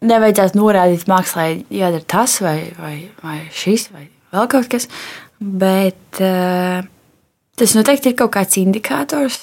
[0.07, 4.88] nevajadzētu norādīt mākslā, jādara tas vai, vai, vai šis vai vēl kaut kas.
[5.38, 6.87] Bet uh,
[7.59, 9.38] tas noteikti ir kaut kāds indikators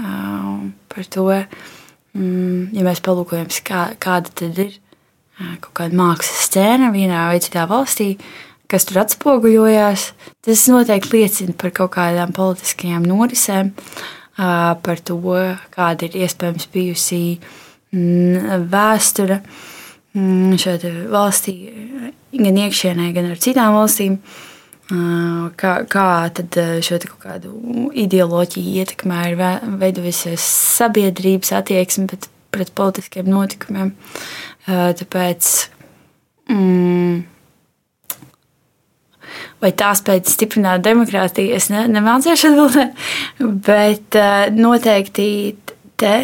[0.00, 1.28] uh, par to,
[2.16, 7.42] um, ja mēs palūkojamies, kā, kāda tad ir uh, kaut kāda mākslas scēna vienā vai
[7.44, 8.14] citā valstī.
[8.68, 10.02] Kas tur atspoguļojās,
[10.44, 13.70] tas noteikti liecina par kaut kādām politiskajām norisēm,
[14.36, 15.16] par to,
[15.72, 17.22] kāda ir iespējams bijusi
[17.96, 21.56] mm, vēsture mm, šeit valstī,
[22.36, 24.20] gan iekšienē, gan ar citām valstīm.
[24.88, 26.54] Kā, kā tad
[26.84, 27.50] šo kādu
[27.92, 29.40] ideoloģiju ietekmē ir
[29.82, 30.44] veidojusies
[30.78, 33.90] sabiedrības attieksme pret, pret politiskiem notikumiem.
[34.64, 35.50] Tāpēc,
[36.48, 37.18] mm,
[39.62, 43.04] vai tā spēj stiprināt demokrātiju, es ne, nemācīšu atbildēt,
[43.68, 44.18] bet
[44.56, 45.28] noteikti
[45.98, 46.16] te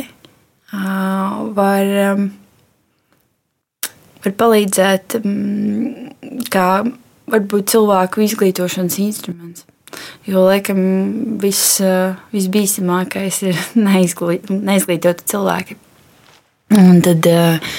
[0.73, 1.93] var
[4.25, 6.69] var palīdzēt mm, kā
[7.31, 9.65] varbūt cilvēku izglītošanas instruments.
[10.27, 10.79] Jo, laikam,
[11.43, 15.79] viss, eh, visbīstamākais ir neizglīt, neizglītoti cilvēki.
[16.81, 17.75] Un tad eh,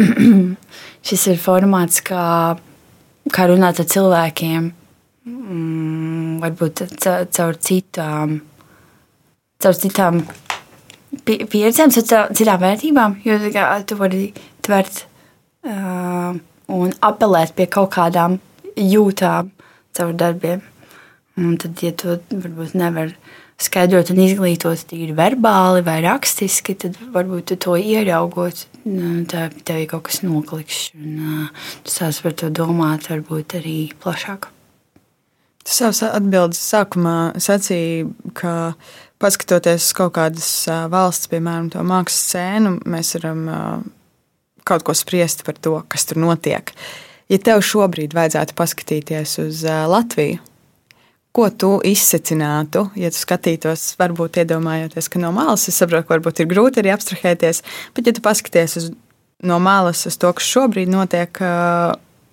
[1.06, 2.56] šis ir formāts, kā,
[3.32, 4.68] kā runāt ar cilvēkiem,
[5.26, 6.84] mm, varbūt
[7.34, 8.40] caur citām,
[9.62, 10.22] caur citām
[11.26, 13.18] pieredzēm, caur citām vērtībām.
[13.24, 13.38] Jo
[13.86, 15.06] tu vari tvert
[15.66, 16.36] uh,
[16.68, 18.38] un apelēt pie kaut kādām
[18.76, 19.50] jūtām
[19.96, 20.62] caur darbiem.
[21.36, 23.12] Un tad, ja to varbūt nevar
[23.62, 29.88] skaidrot un izglītot tīri verbāli vai rakstiski, tad varbūt to ieraugot, nu, tā tev ir
[29.92, 30.82] kaut kas noklikšs.
[30.96, 31.48] Uh,
[31.86, 34.50] tu sāc par to domāt, varbūt arī plašāk.
[35.66, 38.04] Tu savas atbildes sākumā sacīji,
[38.38, 38.76] ka
[39.18, 40.50] paskatoties uz kaut kādas
[40.92, 43.42] valsts, piemēram, to mākslas scēnu, mēs varam
[44.66, 46.70] kaut ko spriest par to, kas tur notiek.
[47.26, 50.38] Ja tev šobrīd vajadzētu paskatīties uz Latviju,
[51.36, 56.40] ko tu izsacinātu, ja tu skatītos, varbūt iedomājoties, ka no malas es saprotu, ka varbūt
[56.40, 57.62] ir grūti arī abstrahēties,
[57.96, 58.90] bet ja tu paskaties uz,
[59.44, 61.40] no malas uz to, kas šobrīd notiek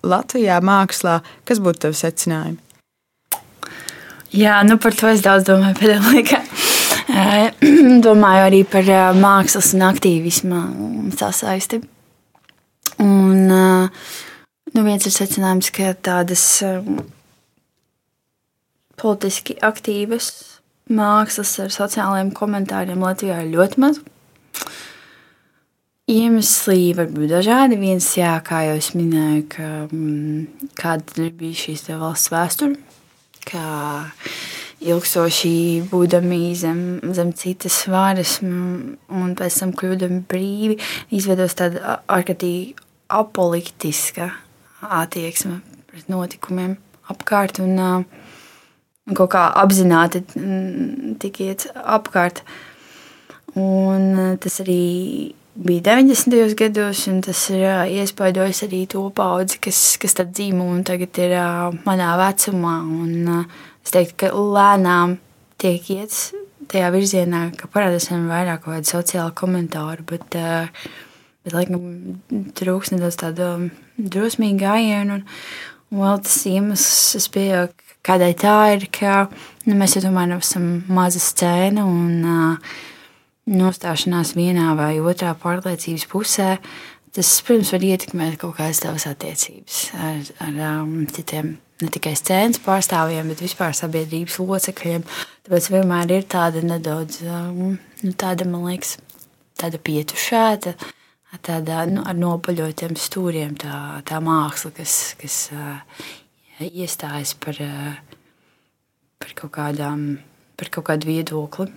[0.04, 2.60] Latvijā, mākslā, kas būtu tavi secinājumi?
[4.34, 6.40] Jā, nu par to es daudz domāju pēdējā laikā.
[8.06, 8.88] Domāju arī par
[9.20, 10.60] mākslas un aktīvismu
[11.12, 11.82] sasaisti.
[13.04, 16.46] Un, nu, viens ir secinājums, ka tādas
[19.00, 20.30] politiski aktīvas
[20.92, 24.00] mākslas ar sociālajiem komentāriem Latvijā ir ļoti maz.
[26.10, 27.78] Iemesli var būt dažādi.
[27.80, 32.76] Viens, jā, kā jau es minēju, ka, mm, kāda bijusi šīs valsts vēsture,
[33.48, 33.64] kā
[34.84, 36.80] ilgstoši būdami zem,
[37.16, 40.76] zem citas varas un pēc tam kļūdami brīvi,
[41.14, 42.74] izveidos tādu ārkārtīgi
[43.08, 44.28] apolitiska
[44.84, 46.76] attieksme pret notikumiem
[47.12, 48.23] apkārt un uh,
[49.12, 50.22] kaut kā apzināti
[51.20, 52.42] tikiet apkārt.
[53.54, 56.56] Un uh, tas arī bija 90.
[56.58, 61.20] gados, un tas ir uh, iespaidojis arī to paudzi, kas, kas tad dzīvo un tagad
[61.22, 62.78] ir uh, manā vecumā.
[62.82, 63.44] Un,
[63.84, 65.18] es teiktu, ka lēnām
[65.60, 66.32] tiek iets
[66.72, 70.40] tajā virzienā, ka parādās vien vairāk kaut kādu sociālu komentāru, bet
[71.44, 71.80] Bet, laikam,
[72.56, 73.48] trūks nedaudz tāda
[74.00, 75.18] drosmīga gājiena.
[75.18, 75.26] Un,
[75.92, 79.26] un vēl tas iemesls, es pieņemu, kādēļ tā ir, ka
[79.66, 82.74] nu, mēs jau tomēr esam maza scēna un uh,
[83.50, 86.56] nostāšanās vienā vai otrā pārliecības pusē.
[87.14, 92.58] Tas, protams, var ietekmēt kaut kādas tavas attiecības ar, ar um, citiem, ne tikai scēnas
[92.64, 95.04] pārstāvjiem, bet vispār sabiedrības locekļiem.
[95.46, 98.96] Tāpēc vienmēr ir tāda nedaudz, um, nu, tāda, man liekas,
[99.60, 100.74] tāda pietušēta.
[101.44, 106.02] Tādā nu, ar nopaļotiem stūriem, tā, tā māksla, kas, kas uh,
[106.62, 107.94] iestājas par, uh,
[109.18, 110.06] par, kaut kādām,
[110.58, 111.70] par kaut kādu viedokli,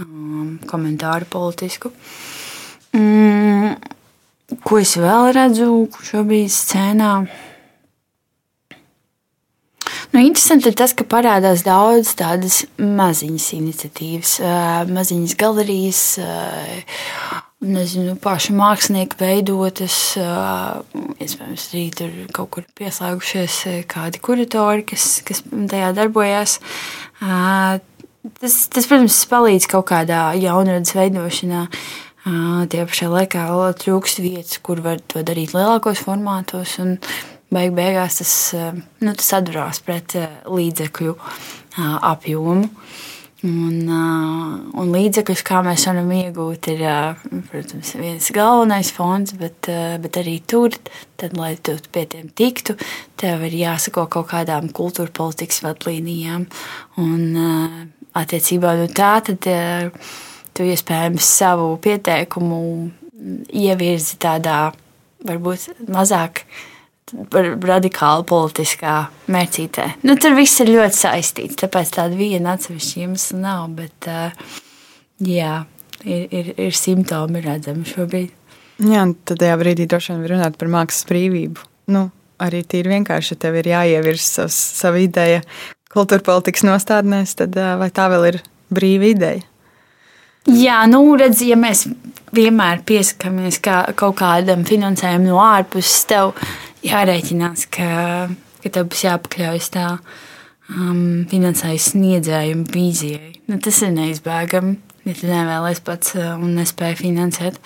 [0.00, 1.92] um, komentāru politisku.
[2.94, 3.74] Mm,
[4.66, 5.68] ko es vēl redzu
[6.10, 7.12] šobrīd scēnā?
[10.14, 14.34] Nu, interesanti ir tas, ka parādās daudz tādas maziņas iniciatīvas,
[14.94, 16.02] maziņas galerijas,
[17.64, 19.96] nezinu, paši mākslinieki veidotas.
[20.16, 23.58] Iespējams, arī tur kaut kur pieslēgušies
[23.90, 26.58] kādi kuratori, kas, kas tajā darbojās.
[27.20, 31.66] Tas, tas, protams, palīdz kaut kādā jaunradas veidošanā.
[32.72, 33.44] Tie pašā laikā
[33.82, 36.78] trūkst vietas, kur var to darīt lielākos formātos.
[37.54, 38.32] Beig beigās tas,
[39.04, 40.16] nu, tas atdurās pret
[40.48, 41.18] līdzekļu
[42.00, 42.70] apjomu.
[43.44, 43.90] Un,
[44.80, 46.84] un līdzekļus, kā mēs varam iegūt, ir
[47.50, 49.68] protams, viens galvenais fonds, bet,
[50.00, 50.72] bet arī tur,
[51.20, 52.78] tad, lai tu pie tiem tiktu,
[53.20, 56.46] tev ir jāsako kaut kādām kultūra politikas vadlīnijām.
[57.04, 59.44] Un attiecībā no tā, tad
[60.54, 62.62] tu iespējams savu pieteikumu
[63.52, 64.70] ievirzi tādā
[65.24, 66.46] varbūt mazāk
[67.34, 68.94] radikāli politiskā
[69.30, 69.88] mērcītē.
[70.06, 73.68] Nu, tur viss ir ļoti saistīts, tāpēc tāda viena atsevišķa iemesla nav.
[73.78, 74.08] Bet,
[75.24, 75.54] jā,
[76.02, 78.34] ir, ir, ir simptomi redzami šobrīd.
[78.84, 81.68] Jā, tad tajā brīdī droši vien var runāt par mākslas brīvību.
[81.94, 82.08] Nu,
[82.42, 85.44] arī tīri vienkārši, ja tev ir jāievirs savs, sava ideja
[85.94, 88.40] kultūra politikas nostādnēs, tad vai tā vēl ir
[88.74, 89.44] brīva ideja?
[90.50, 91.86] Jā, nu, redz, ja mēs
[92.34, 96.34] vienmēr pieskaramies kā kaut kādam finansējumam no ārpuses, tev
[96.84, 97.88] jārēķinās, ka,
[98.62, 103.32] ka tev būs jāpakļaujas tā um, finansējuma sniedzējuma vīzijai.
[103.50, 104.76] Nu, tas ir neizbēgami,
[105.08, 107.58] ja tu nevēlies pats uh, un nespēji finansēt.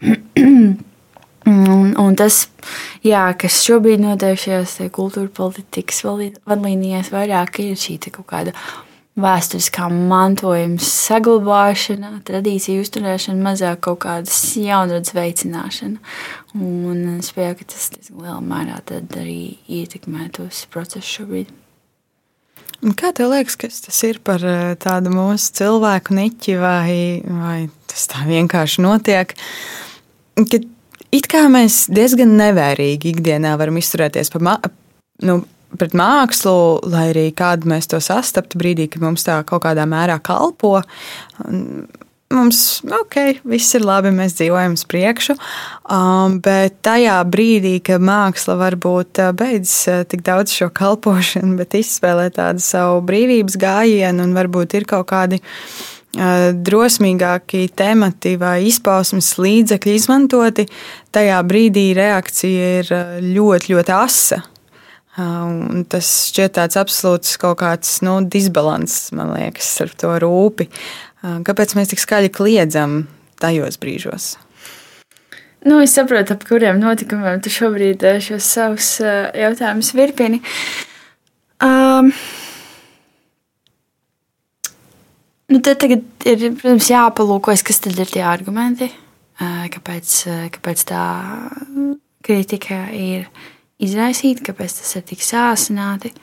[0.44, 2.42] un, un tas,
[3.06, 8.56] jā, kas šobrīd notiek šajās kultūra politikas vadlīnijās, vairāk ir šī kaut kāda
[9.20, 15.98] vēsturiskā mantojuma saglabāšana, tradīciju uzturēšana, mazāk kaut kādas jaunradas veicināšana.
[16.58, 21.52] Un es pieņemu, ka tas lielā mērā arī ietekmē tos procesus šobrīd.
[22.80, 26.92] Un kā tev liekas, kas tas ir par eh, tādu mūsu cilvēku niķi, vai,
[27.28, 27.58] vai
[27.90, 29.34] tas tā vienkārši notiek?
[30.40, 30.60] Ka
[31.12, 34.46] it kā mēs diezgan nevērīgi ikdienā varam izturēties par,
[35.28, 35.42] nu,
[35.78, 36.54] pret mākslu,
[36.90, 40.78] lai arī kādu mēs to sastaptu brīdī, kad mums tā kaut kādā mērā kalpo.
[42.30, 45.34] Mums, ok, viss ir labi, mēs dzīvojam uz priekšu,
[45.90, 51.74] um, bet tajā brīdī, kad māksla varbūt uh, beidz uh, tik daudz šo kalpošanu, bet
[51.80, 59.32] izspēlē tādu savu brīvības gājienu un varbūt ir kaut kādi uh, drosmīgāki temati vai izpausmes
[59.34, 60.68] līdzekļi izmantoti,
[61.10, 62.94] tajā brīdī reakcija ir
[63.26, 64.42] ļoti, ļoti asa.
[65.20, 70.68] Un tas šķiet tāds absolūts kaut kāds nu, disbalans, man liekas, ar to rūpi.
[71.20, 73.02] Kāpēc mēs tik skaļi kliedzam
[73.40, 74.34] tajos brīžos?
[75.68, 80.40] Nu, es saprotu, ap kuriem notikumiem tu šobrīd šos savus jautājumus virpini.
[81.60, 82.08] Um,
[85.52, 88.88] nu, tad tagad ir, protams, jāpalūkojas, kas tad ir tie argumenti,
[89.36, 90.16] kāpēc,
[90.56, 91.04] kāpēc tā
[92.24, 93.28] kritika ir
[93.80, 96.14] izraisīti, kāpēc tas ir tik sāsināti.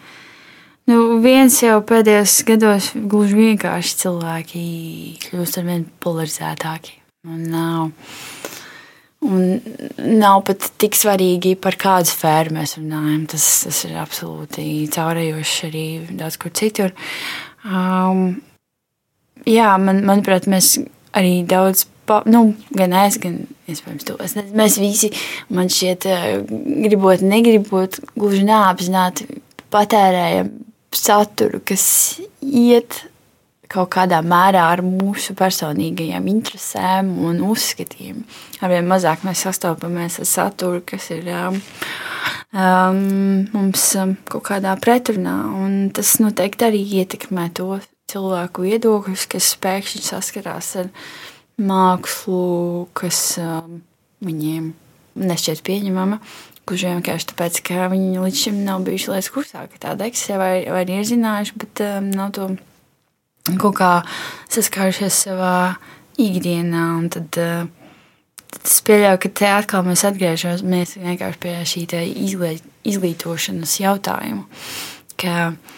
[0.87, 4.59] Nu, viens jau pēdējos gados gluži vienkārši cilvēki
[5.25, 6.93] kļūst ar vien polarizētāki.
[7.27, 8.13] Un nav,
[9.27, 9.41] un
[9.99, 13.25] nav pat tik svarīgi, par kādu sfēru mēs runājam.
[13.33, 14.63] Tas, tas ir absolūti
[14.95, 15.83] caurējoši arī
[16.21, 16.93] daudz kur citur.
[17.67, 18.37] Um,
[19.43, 20.77] jā, man, manuprāt, mēs
[21.19, 24.15] arī daudz pa, nu, gan es, gan iespējams to.
[24.23, 25.11] Es, mēs visi,
[25.51, 26.31] man šķiet, eh,
[26.87, 29.27] gribot, negribot, gluži neapzināti
[29.75, 30.53] patērējam
[30.95, 31.85] saturu, kas
[32.41, 33.03] iet
[33.71, 38.23] kaut kādā mērā ar mūsu personīgajiem interesēm un uzskatiem.
[38.63, 41.59] Arvien mazāk mēs sastopamies ar saturu, kas ir um,
[42.53, 43.01] um,
[43.51, 50.03] mums um, kaut kādā pretrunā, un tas noteikti arī ietekmē to cilvēku viedokļus, kas pēkšņi
[50.05, 50.91] saskarās ar
[51.59, 53.81] mākslu, kas um,
[54.23, 54.71] viņiem
[55.17, 56.21] nešķiet pieņemama.
[56.67, 60.53] Gluži vienkārši tāpēc, ka viņi līdz šim nav bijuši lietas kursā, ka tāda eksistē vai,
[60.67, 62.49] vai ir iezinājuši, bet um, nav to
[63.61, 63.91] kaut kā
[64.51, 65.55] saskārušies savā
[66.19, 66.89] ikdienā.
[67.15, 71.87] Tad, uh, tad es pieļauju, ka te atkal mēs atgriežamies vienkārši pie šī
[72.91, 74.43] izglītošanas jautājuma.
[75.17, 75.76] Ka, uh,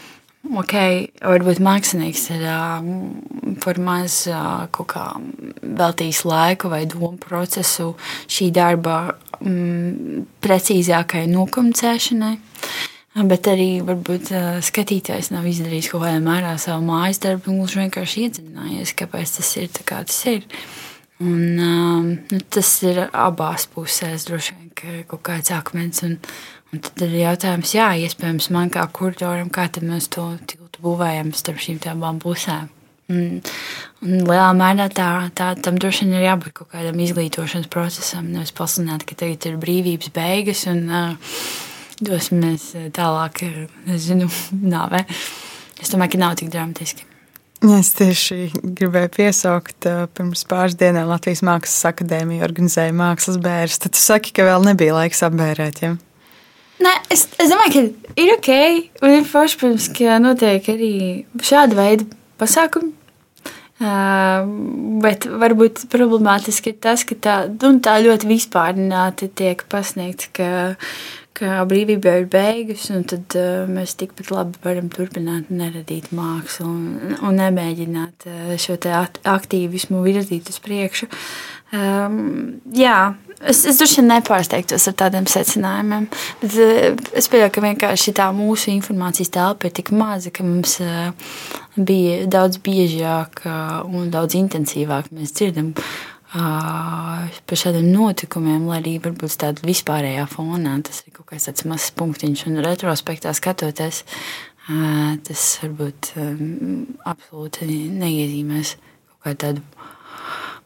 [0.58, 0.76] ok,
[1.22, 2.46] varbūt mākslinieks ir
[3.64, 4.22] par maz
[4.74, 5.06] kā
[5.62, 7.94] veltījis laiku vai domu procesu
[8.30, 9.02] šī darba
[9.40, 12.36] mm, precīzākai nokomunicēšanai.
[13.30, 14.30] Bet arī varbūt
[14.64, 19.50] skatītājs nav izdarījis kaut kādā mērā savu mājas darbu, un gluži vienkārši iedziļinājies, kāpēc tas
[19.60, 20.46] ir tā, kā tas ir.
[21.20, 24.70] Un, nu, tas ir abās pusēs droši vien
[25.10, 26.00] kaut kāds akmens.
[26.08, 26.16] Un,
[26.70, 31.64] Un tad ir jautājums, jā, iespējams, man kā kuratoram, kā mēs to tiltu būvējam starp
[31.64, 32.70] šīm abām pusēm.
[33.10, 33.40] Un,
[34.06, 38.28] un lielā mērā tā, tā, tam droši vien ir jābūt kaut kādam izglītošanas procesam.
[38.30, 41.38] Nevis pasludināt, ka tagad ir brīvības beigas un uh,
[42.06, 43.42] dosimies tālāk,
[43.90, 44.30] nezinu,
[44.76, 45.08] nāvē.
[45.82, 47.08] Es domāju, ka nav tik dramatiski.
[47.60, 53.82] Es tieši gribēju piesaukt, pirms pāris dienām Latvijas Mākslas akadēmija organizēja mākslas bērns.
[53.84, 55.82] Tad tu saki, ka vēl nebija laiks apbērēt.
[55.84, 55.98] Ja?
[56.80, 58.52] Nē, es, es domāju, ka ir ok.
[59.04, 60.94] Un ir forši, protams, ka notiek arī
[61.44, 62.08] šāda veida
[62.40, 62.96] pasākumi.
[63.80, 64.44] Uh,
[65.00, 70.50] bet varbūt problemātiski ir tas, ka tā, nu, tā ļoti vispārināti tiek pasniegts, ka,
[71.40, 77.16] ka brīvība ir beigas, un tad uh, mēs tikpat labi varam turpināt neradīt mākslu un,
[77.24, 81.10] un nemēģināt uh, šo aktīvismu virzīt uz priekšu.
[81.70, 86.10] Um, jā, Es, es droši vien nepārsteigtos ar tādiem secinājumiem,
[86.42, 90.76] bet uh, es pieļauju, ka vienkārši tā mūsu informācijas telpa ir tik maza, ka mums
[90.84, 91.14] uh,
[91.78, 95.72] bija daudz biežāk uh, un daudz intensīvāk mēs dzirdam
[96.32, 102.46] par šādiem notikumiem, lai arī varbūt tādā vispārējā fonā tas ir kaut kāds mazs punktiņš,
[102.50, 104.04] un retrospektā skatoties,
[105.26, 106.12] tas varbūt
[107.10, 107.66] absolūti
[107.98, 109.62] neiezīmēs kaut kādu tādu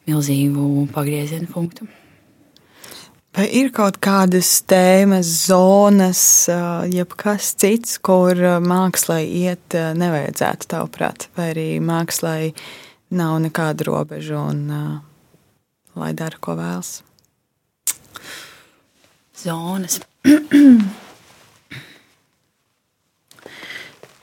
[0.09, 1.87] milzīgu pagriezienu punktu.
[3.33, 6.19] Vai ir kaut kādas tēmas, zonas,
[6.91, 12.51] jebkas cits, kur mākslai iet nevajadzētu, tavuprāt, vai arī mākslai
[13.15, 14.61] nav nekāda robeža un
[15.99, 17.03] lai dara, ko vēlas?
[19.43, 19.99] Zonas.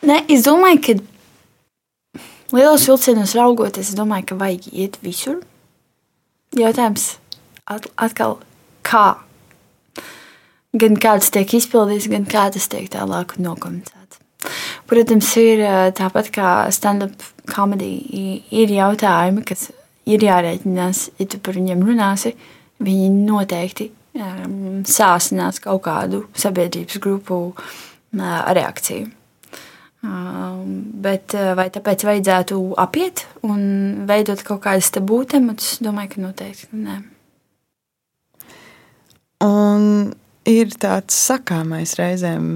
[0.09, 0.93] Nē, es domāju, ka
[2.57, 5.43] lielos vilcienos raugoties, es domāju, ka vajag iet visur.
[6.57, 7.05] Jautājums
[7.71, 8.39] atkal
[8.87, 9.21] kā.
[10.81, 14.19] Gan kā tas tiek izpildīts, gan kā tas tiek tālāk nokomentēts.
[14.91, 15.61] Protams, ir
[15.99, 19.69] tāpat kā stand-up komēdija, ir jautājumi, kas
[20.17, 22.35] ir jārēķinās, ja tu par viņiem runāsi.
[22.81, 29.11] Viņi noteikti um, sāsinās kaut kādu sabiedrības grupu uh, reakciju.
[30.01, 30.69] Um,
[31.05, 33.61] bet vai tāpēc vajadzētu apiet un
[34.09, 35.75] veidot kaut kādas tabū tematus?
[35.85, 36.97] Domāju, ka noteikti nē.
[39.45, 39.85] Un
[40.49, 42.47] ir tāds sakāmais reizēm,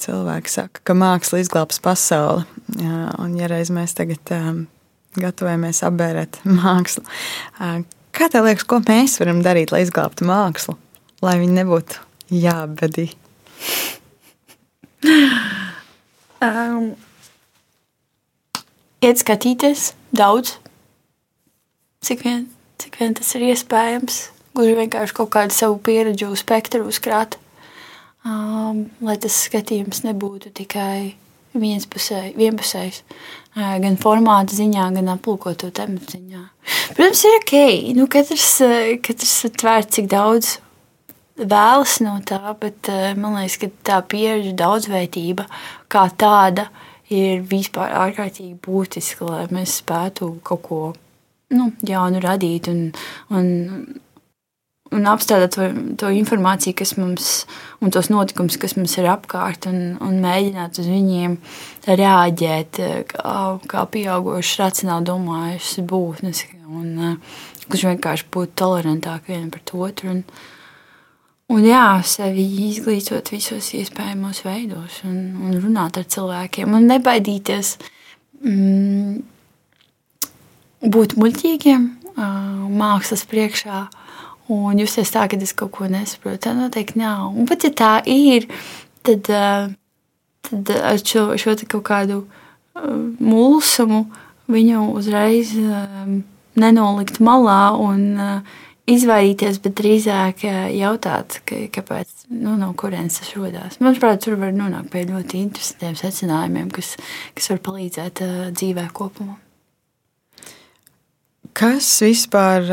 [0.00, 2.46] cilvēki saka, ka māksla izglābs pasauli.
[2.78, 4.22] Un, ja reiz mēs tagad
[5.18, 7.04] gatavojamies apbērēt mākslu,
[8.14, 10.76] kā tev liekas, ko mēs varam darīt, lai izglābtu mākslu,
[11.24, 12.02] lai viņi nebūtu
[12.44, 13.10] jābedī?
[16.44, 16.94] Um,
[19.04, 20.56] iet skatīties daudz,
[22.04, 22.46] cik vien,
[22.80, 24.20] cik vien tas ir iespējams.
[24.54, 27.38] Gluži vienkārši kaut kādu savu pieredzi spektru uzkrāt,
[28.22, 31.16] um, lai tas skatījums nebūtu tikai
[31.54, 33.02] vienpusējs,
[33.54, 36.42] gan formāta ziņā, gan aplūkoto tematu ziņā.
[36.96, 37.54] Protams, ir ok,
[37.98, 38.50] nu, katrs,
[39.04, 40.56] katrs tvēr cik daudz
[41.38, 45.46] vēlas no tā, bet man liekas, ka tā pieredze daudzveidība
[45.92, 46.68] kā tāda
[47.12, 50.80] ir vispār ārkārtīgi būtiska, lai mēs spētu kaut ko
[51.54, 52.86] nu, jaunu radīt un,
[53.34, 53.50] un
[54.94, 55.68] un apstrādāt to,
[56.00, 57.28] to informāciju, kas mums
[57.84, 61.36] un tos notikumus, kas mums ir apkārt, un, un mēģināt uz viņiem
[61.88, 62.80] reaģēt
[63.10, 63.36] kā,
[63.70, 67.18] kā pieaugušas, racionāli domājušas būtnes, un
[67.68, 70.14] kurš vienkārši būtu tolerantāki vienam pret otru.
[70.14, 70.22] Un,
[71.54, 75.18] un jā, sevi izglītot visos iespējamos veidos, un,
[75.48, 77.76] un runāt ar cilvēkiem, un nebaidīties
[78.44, 79.20] mm,
[80.94, 83.84] būt muļķīgiem mākslas priekšā
[84.52, 86.42] un justies tā, ka es kaut ko nesaprotu.
[86.46, 87.32] Tā noteikti nav.
[87.32, 88.48] Un pat ja tā ir,
[89.06, 89.70] tad, eh,
[90.50, 92.84] tad ar šo, šo kaut kādu eh,
[93.20, 94.04] mulsumu
[94.50, 96.20] viņu uzreiz eh,
[96.60, 98.42] nenolikt malā un
[98.84, 100.44] izvairīties, bet drīzāk
[100.76, 103.80] jautāt, kāpēc, nu, no kurienes tas radās.
[103.80, 106.92] Manuprāt, tur var nonākt pie ļoti interesantiem secinājumiem, kas,
[107.34, 108.22] kas var palīdzēt
[108.52, 109.38] dzīvē kopumā.
[111.56, 112.68] Kas vispār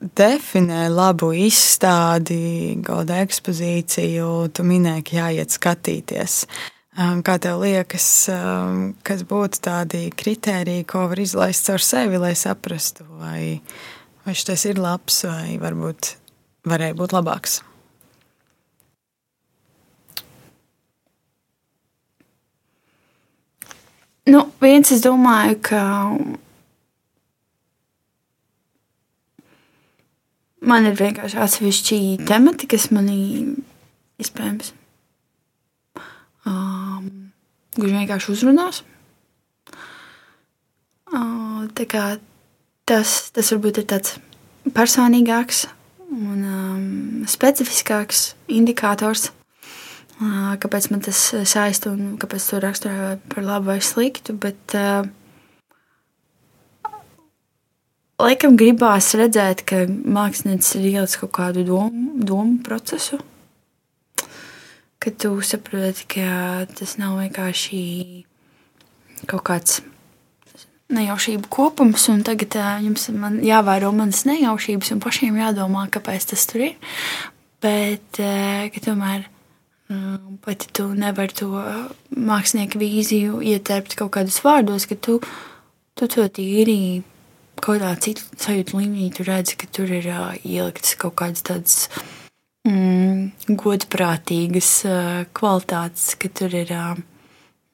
[0.00, 6.44] definē labu izstādi, gada ekspozīciju, tu minēji, ka jāiet skatīties.
[7.00, 12.32] Um, kā tev liekas, um, kas būtu tādi kriteriji, ko var izlaist caur sevi, lai
[12.36, 13.60] saprastu, vai,
[14.26, 16.14] vai šis ir labs, vai varbūt
[16.66, 17.60] varēja būt labāks?
[24.30, 25.82] Nu, viens, es domāju, ka
[30.60, 33.20] man ir vienkārši atsevišķi temati, kas manī
[34.20, 34.74] iespējams
[36.46, 37.10] um,
[37.76, 38.82] gluži vienkārši uzrunās.
[41.90, 42.04] Kā,
[42.86, 44.18] tas, tas varbūt ir tāds
[44.76, 45.64] personīgāks
[46.10, 46.82] un um,
[47.30, 49.30] specifiskāks indikators,
[50.20, 54.36] uh, kāpēc man tas saista un kāpēc to raksturoju par labu vai sliktu.
[54.38, 55.08] Bet, uh,
[58.20, 63.20] laikam gribās redzēt, ka mākslinieks ir ielicis kaut kādu domu, domu procesu.
[65.00, 67.80] Kad tu saproti, ka tas nav vienkārši
[69.30, 69.80] kaut kāds
[70.90, 73.08] nejaušību kopums, un tagad jums
[73.46, 76.96] jāvēro manas nejaušības, un pašiem jādomā, kāpēc tas tur ir.
[77.60, 78.18] Bet
[78.84, 79.26] tomēr
[79.92, 81.50] um, pat tu nevari to
[82.16, 85.20] mākslinieku vīziju ietērpt kaut kādos vārdos, ka tu,
[85.94, 87.02] tu to tīri
[87.60, 91.78] kaut kādā citu sajūtu līmenī tu redzi, ka tur ir uh, ieliktas kaut kādas tādas
[92.66, 96.94] mm, godprātīgas uh, kvalitātes, ka tur ir uh,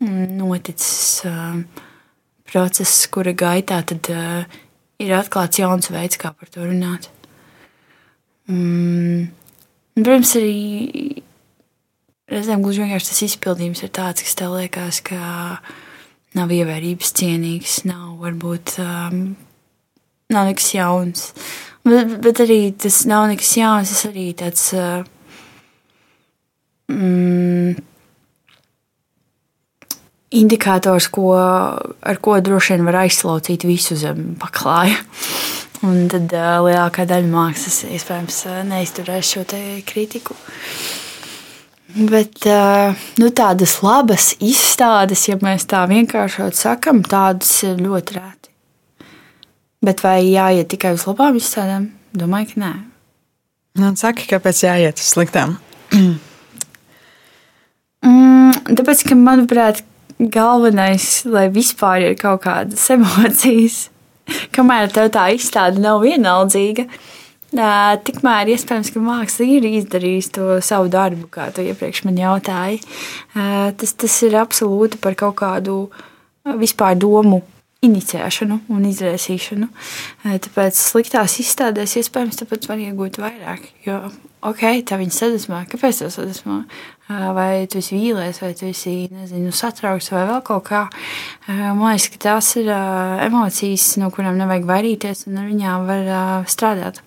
[0.03, 1.23] noticis.
[1.25, 1.85] Uh,
[2.47, 4.59] process, kura gaitā tad, uh,
[5.03, 7.11] ir atklāts jauns veids, kā par to runāt.
[8.51, 9.33] Mm.
[9.97, 11.23] Protams, arī
[12.31, 15.59] reizēm gluži vienkārši tas izpildījums ir tāds, kas tev liekas, ka
[16.37, 19.23] nav ievērības cienīgs, nav varbūt um,
[20.35, 21.29] nav nekas jauns.
[21.87, 24.71] Bet, bet arī tas nav nekas jauns, tas arī tāds.
[26.87, 27.77] Mm,
[30.37, 34.99] indikators, ko, ar ko droši vien var aizslaucīt visu zem paklāja.
[35.87, 38.39] Un tad uh, lielākā daļa mākslas iespējams
[38.71, 39.45] neizturēs šo
[39.87, 40.37] kritiku.
[41.97, 48.36] Bet uh, nu, tādas labas izstādes, ja mēs tā vienkāršot sakam, tādas ir ļoti rēti.
[49.87, 51.91] Bet vai jāiet tikai uz labām izstādēm?
[52.17, 52.73] Domāju, ka nē.
[53.79, 55.59] Nu, saki, kāpēc jāiet uz sliktām?
[58.07, 59.85] mm, tāpēc, ka manuprāt,
[60.19, 63.85] galvenais, lai vispār ir kaut kādas emocijas,
[64.57, 66.89] kamēr tev tā izstāde nav vienaldzīga.
[68.07, 72.83] Tikmēr iespējams, ka māksla ir izdarījusi to savu darbu, kā tu iepriekš man jautāji.
[73.33, 75.85] Tas, tas ir absolūti par kaut kādu
[76.59, 77.45] vispār domu
[77.87, 79.71] inicēšanu un izraisīšanu.
[80.27, 83.65] Tāpēc sliktās izstādēs iespējams tāpēc var iegūt vairāk.
[83.87, 84.03] Jo,
[84.47, 86.61] ok, tā viņa sadusmā, kāpēc tā sadusmā?
[87.07, 90.81] Vai tu esi vīlies, vai tu esi nezinu, satraukts, vai vēl kaut kā.
[91.47, 92.71] Man liekas, ka tās ir
[93.29, 96.11] emocijas, no kurām nevajag vairīties, un ar viņām var
[96.51, 96.99] strādāt.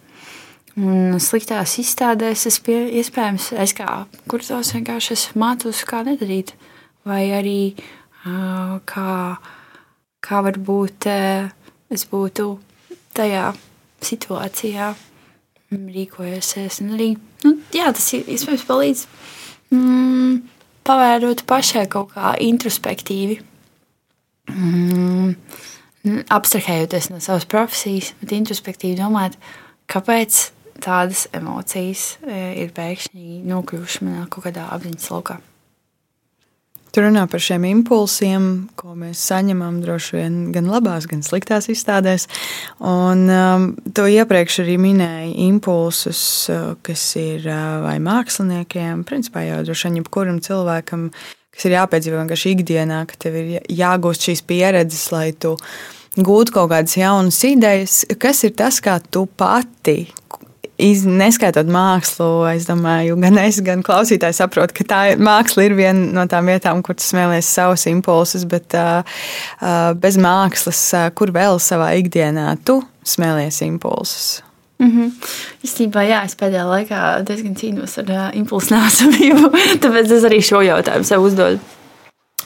[0.79, 6.53] Un sliktās izstādēs es pie, iespējams, es kā kursos vienkārši mācus, kā nedarīt.
[7.07, 7.59] Vai arī
[8.87, 9.11] kā
[10.25, 11.49] kā varbūt eh,
[11.91, 12.51] es būtu
[13.17, 13.49] tajā
[14.05, 14.93] situācijā
[15.69, 16.81] rīkojusies.
[16.83, 17.09] Un arī
[17.45, 19.05] nu, jā, tas iespējams palīdz
[19.75, 20.37] mm,
[20.87, 23.39] pavērot pašai kaut kā introspektīvi.
[24.49, 25.35] Mm,
[26.33, 29.35] abstrahējoties no savas profesijas, bet introspektīvi domāt,
[29.91, 30.39] kāpēc
[30.79, 35.39] tādas emocijas eh, ir pēkšņi nokļuvušas manā kaut kādā apziņas laukā.
[36.99, 38.45] Tu runā par šiem impulsiem,
[38.75, 42.25] ko mēs saņemam droši vien gan labās, gan sliktās izstādēs.
[42.83, 46.19] Un um, to iepriekš arī minēja impulsus,
[46.51, 51.07] uh, kas ir uh, vai māksliniekiem, principā jau droši vien jebkuram cilvēkam,
[51.55, 55.55] kas ir jāpiedzīvo vienkārši ikdienā, ka tev ir jāgūst šīs pieredzes, lai tu
[56.19, 58.01] gūtu kaut kādas jaunas idejas.
[58.19, 60.01] Kas ir tas, kā tu pati
[60.79, 66.09] iz, neskaitot mākslu, es domāju, gan es, gan klausītāji saprot, ka tā māksla ir viena
[66.15, 69.01] no tām vietām, kur tu smēlies savus impulsus, bet uh,
[69.59, 74.39] uh, bez mākslas, uh, kur vēl savā ikdienā tu smēlies impulsus.
[74.79, 75.11] Mm -hmm.
[75.63, 79.51] Īstenībā, jā, es pēdējā laikā diezgan cīnos ar uh, impulsu nesamību,
[79.83, 81.59] tāpēc es arī šo jautājumu sev uzdodu.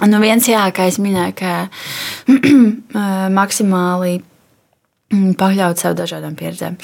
[0.08, 1.70] Nu, viens, jā, kā es minēju, ka
[3.40, 4.22] maksimāli
[5.40, 6.78] pakļaut sev dažādām pieredzēm.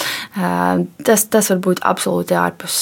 [1.05, 2.80] Tas, tas var būt absolūti ārpus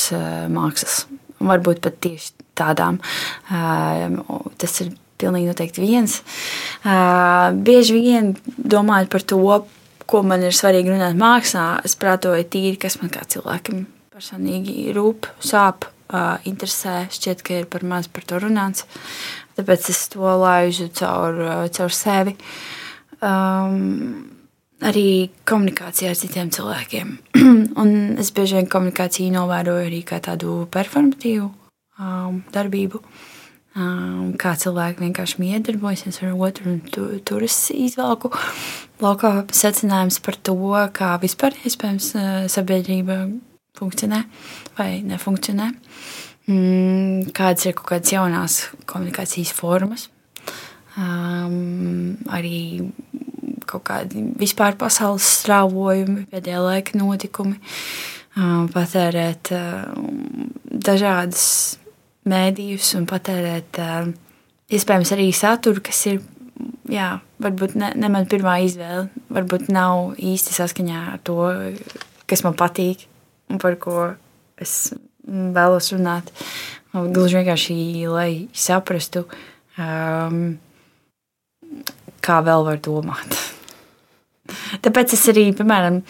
[0.54, 1.06] mākslas.
[1.38, 3.02] Varbūt pat tieši tādām.
[3.48, 6.22] Tas ir pilnīgi noteikti viens.
[6.84, 9.42] Bieži vien domājot par to,
[10.08, 15.28] ko man ir svarīgi runāt mākslā, es prātoju tīri, kas man kā cilvēkam personīgi rūp,
[15.44, 15.90] sāp,
[16.48, 17.04] interesē.
[17.14, 18.88] Šķiet, ka ir par maz par to runāts.
[19.58, 22.38] Tāpēc es to laižu caur, caur sevi.
[23.18, 24.37] Um,
[24.86, 27.16] arī komunikācijā ar citiem cilvēkiem.
[27.82, 27.90] un
[28.22, 33.02] es bieži vien komunikāciju novēroju arī kā tādu performatīvu um, darbību.
[33.78, 38.32] Um, kā cilvēki vienkārši miedarbojas ar otru, un tu, tur es izvelku
[39.04, 40.58] laukā secinājums par to,
[40.98, 43.20] kā vispār iespējams uh, sabiedrība
[43.78, 44.24] funkcionē
[44.80, 45.70] vai nefunkcionē.
[46.48, 50.08] Mm, kādas ir kaut kādas jaunās komunikācijas formas.
[50.98, 52.88] Um, arī
[53.70, 57.58] kaut kādi vispār pasaules strāvojumi, pēdējā laika notikumi,
[58.74, 59.52] patērēt
[60.88, 61.44] dažādas
[62.28, 63.80] mēdījus un patērēt
[64.74, 66.22] iespējams arī saturu, kas ir
[66.92, 71.40] jā, varbūt ne, ne man pirmā izvēle, varbūt nav īsti saskaņā ar to,
[72.30, 73.08] kas man patīk
[73.52, 74.14] un par ko
[74.60, 74.94] es
[75.28, 76.32] vēlos runāt.
[76.94, 77.76] Gluži vienkārši,
[78.10, 79.26] lai saprastu,
[79.78, 80.58] um,
[82.24, 83.38] kā vēl var domāt.
[84.86, 86.02] Tāpēc es arī, piemēram,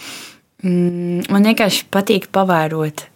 [0.64, 3.08] mm, man vienkārši patīk pavērot,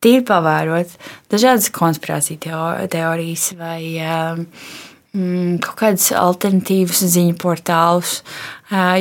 [0.00, 0.94] tīri pavērot
[1.32, 2.60] dažādas konspirāciju
[2.92, 4.46] teorijas vai um,
[5.16, 8.20] mm, kaut kādus alternatīvus ziņu portālus,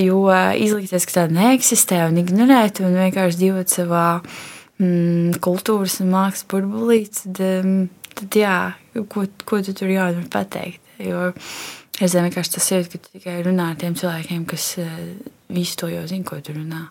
[0.03, 0.23] jo
[0.59, 7.03] izlikties, ka tāda neeksistē un ignorēt un vienkārši dzīvot savā mm, kultūras un mākslas burbulī,
[7.13, 7.43] tad,
[8.19, 8.59] tad jā,
[9.11, 10.83] ko, ko tu tur vari pateikt?
[10.99, 11.29] Jo
[11.99, 14.71] reizēm vienkārši tas ir, ka tikai runā ar tiem cilvēkiem, kas
[15.49, 16.87] visu to jau zina, ko tu runā.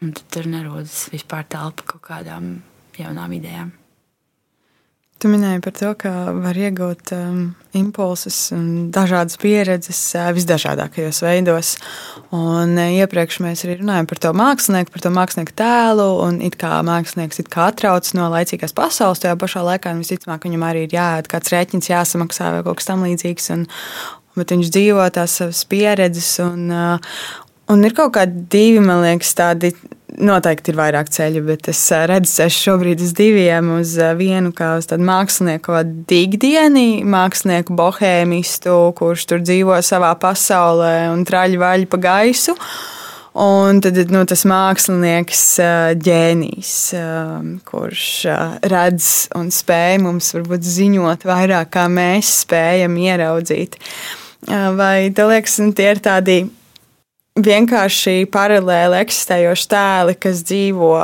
[0.00, 2.54] Un tad tur nerodas vispār telpa kaut kādām
[2.96, 3.74] jaunām idejām.
[5.20, 7.40] Tu minēji par to, ka var iegūt um,
[7.76, 11.74] impulsus un dažādas pieredzes uh, visdažādākajos veidos.
[12.32, 16.06] Un uh, iepriekš mēs arī runājām par to mākslinieku, par to mākslinieku tēlu.
[16.24, 20.64] Un it kā mākslinieks it kā atrauc no laicīgās pasaules, tajā pašā laikā visticamāk viņam
[20.70, 23.52] arī ir jāēd kāds rēķins, jāsamaksā vai kaut kas tamlīdzīgs.
[23.58, 23.68] Un,
[24.40, 26.32] bet viņš dzīvo tās savas pieredzes.
[26.44, 27.14] Un, uh,
[27.70, 29.74] un ir kaut kādi divi, man liekas, tādi
[30.18, 31.80] noteikti ir vairāk ceļu, bet es
[32.10, 33.72] redzu ceļu šobrīd uz diviem.
[33.78, 35.80] Uz vienu kā uz tādu mākslinieku
[36.10, 42.56] dīgdieni, mākslinieku bohēmistu, kurš tur dzīvo savā pasaulē un traļ vaļ pa gaisu.
[43.40, 45.42] Un tad nu, tas mākslinieks
[46.02, 46.72] ģēnijs,
[47.68, 48.06] kurš
[48.72, 53.78] redz un spēj mums varbūt ziņot vairāk, kā mēs spējam ieraudzīt.
[54.48, 56.38] Vai tev liekas, nu, tie ir tādi
[57.40, 60.94] vienkārši paralēli eksistējoši tēli, kas dzīvo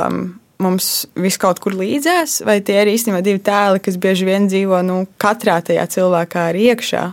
[0.63, 0.89] mums
[1.21, 5.03] vis kaut kur līdzās, vai tie ir īstenībā divi tēli, kas bieži vien dzīvo nu,
[5.21, 7.05] katrā tajā cilvēkā arī iekšā.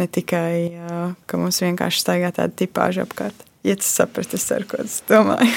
[0.00, 0.72] Ne tikai,
[1.28, 3.44] ka mums vienkārši staigā tāda tipāža apkārt.
[3.62, 5.52] Ja tas saprast, es ceru, ko es domāju.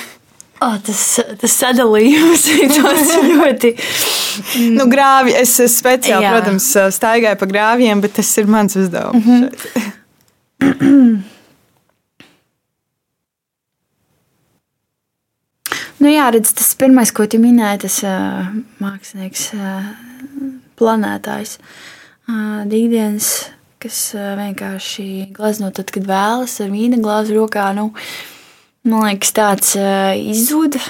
[0.63, 1.01] Oh, tas,
[1.41, 3.73] tas sadalījums ir ļoti.
[4.77, 6.31] nu, grāvi, es speciāli, Jā.
[6.31, 9.25] protams, staigāju pa grāviem, bet tas ir mans uzdevums.
[9.25, 9.49] Mm
[10.61, 11.23] -hmm.
[16.05, 18.49] Nu, jā, redz, tas pirmais, ko tu minēji, tas uh,
[18.83, 19.87] mākslinieks, uh,
[20.77, 23.29] planētājs, uh, Dīdienas,
[23.81, 27.69] kas uh, vienkārši glazno tad, kad vēlas ar vīna glāzi rokā.
[27.73, 27.93] Nu,
[28.85, 30.81] man liekas, tāds izzūda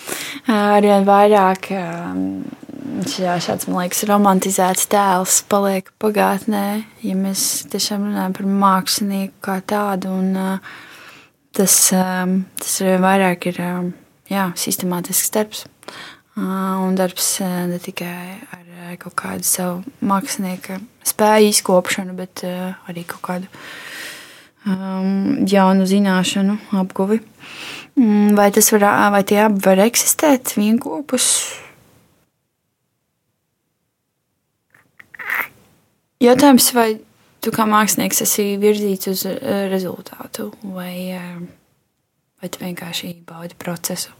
[0.76, 1.70] arvien vairāk.
[3.16, 6.66] Jā, šāds, man liekas, romantizēts tēls paliek pagātnē,
[7.04, 10.14] ja mēs tiešām runājam par mākslinieku kā tādu.
[10.16, 10.60] Un,
[11.56, 13.62] tas, tas arvien vairāk ir.
[14.26, 15.66] Jā, sistemātisks darbs.
[16.36, 23.50] Un darbs ne tikai ar kaut kādu savu mākslinieka spēju izkopšanu, bet arī kaut kādu
[25.46, 27.20] jaunu zināšanu apguvi.
[27.96, 31.28] Mm, vai, var, vai tie abi var eksistēt vienopus?
[36.20, 36.88] Jautājums, vai
[37.44, 39.24] tu kā mākslinieks esi virzīts uz
[39.72, 40.96] rezultātu, vai
[42.36, 44.12] vai tu vienkārši baudi procesu.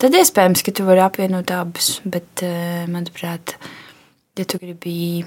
[0.00, 2.42] Tad iespējams, ka tu vari apvienot abus, bet,
[2.88, 3.56] manuprāt,
[4.38, 5.24] ja tu gribi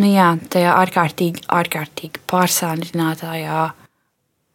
[0.00, 3.62] nu jā, tajā ārkārtīgi, ārkārtīgi pārsāņinātajā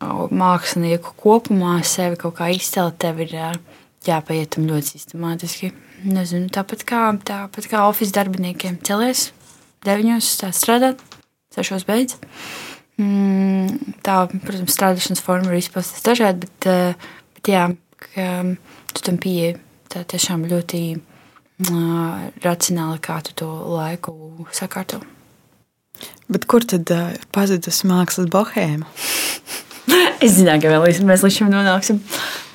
[0.02, 3.34] mākslinieku kopumā sevi kaut kā izcelt, tev ir
[4.06, 5.72] jāpaiet tam ļoti sistemātiski.
[6.06, 9.30] Nezinu, tāpat kā, tāpat kā oficiāliem darbiniekiem celies,
[9.88, 11.02] deviņos strādāt,
[11.56, 12.26] sešos beidzot.
[13.02, 17.00] Mm, tā, protams, strādāšanas forma var izpausties dažādi, bet,
[17.40, 17.66] bet jā,
[18.00, 18.28] ka
[18.94, 19.58] tu tam pieeji
[19.92, 24.16] tā tiešām ļoti uh, racionāli, kā tu to laiku
[24.56, 25.02] sakārto.
[26.32, 28.88] Bet kur tad uh, pazudus mākslas bohēma?
[30.24, 32.00] es zināju, ka vēl mēs līdz šim nonāksim.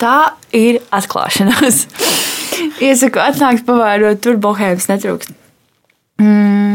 [0.01, 1.85] Tā ir atklāšanās.
[2.87, 5.37] Iesaku atnākt, pavērot, tur bohēmas netrūkst.
[6.21, 6.70] Mm,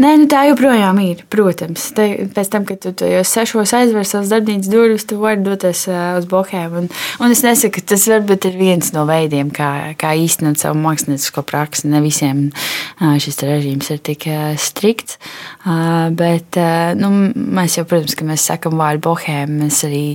[0.00, 1.18] Nē, nu tā joprojām ir.
[1.28, 5.82] Protams, te, pēc tam, kad tu jau sešos aizver savas darbnīcas durvis, tu vari doties
[5.90, 6.76] uh, uz bohēm.
[6.78, 6.86] Un,
[7.20, 9.68] un es nesaku, ka tas varbūt ir viens no veidiem, kā,
[10.00, 11.90] kā īstenot savu māksliniecisko praksi.
[11.92, 15.18] Ne visiem uh, šis režīms ir tik uh, strikts.
[15.66, 17.10] Uh, bet uh, nu,
[17.58, 20.06] mēs jau, protams, ka mēs sakam vārdu bohēm, mēs arī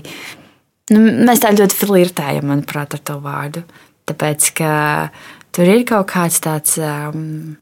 [0.96, 3.62] nu, mēs tā ļoti flirtējam, manuprāt, ar to vārdu.
[4.10, 4.72] Tāpēc, ka
[5.54, 6.80] tur ir kaut kāds tāds.
[6.82, 7.60] Um,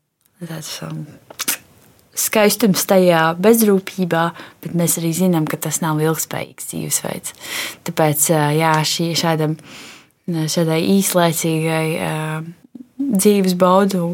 [0.47, 1.03] tāds um,
[2.17, 4.23] skaistums tajā bezrūpībā,
[4.63, 7.33] bet mēs arī zinām, ka tas nav ilgspējīgs dzīvesveids.
[7.87, 9.57] Tāpēc jā, šī, šādam,
[10.29, 11.87] šādai īslaicīgai
[13.03, 14.13] dzīves baudu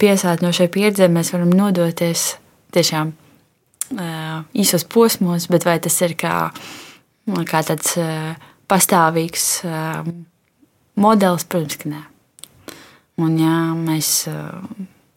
[0.00, 2.34] piesātnošai pieredzē mēs varam nodoties
[2.74, 3.12] tiešām
[4.56, 6.34] īsos posmos, bet vai tas ir kā,
[7.46, 7.94] kā tāds
[8.66, 9.46] pastāvīgs
[10.96, 12.02] modelis, protams, ka nē.
[13.16, 14.64] Un, ja mēs uh,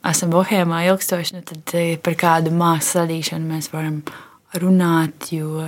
[0.08, 1.76] esam bohēmā ilgstoši, nu, tad
[2.06, 4.02] par kādu mākslas radīšanu mēs varam
[4.60, 5.68] runāt, jo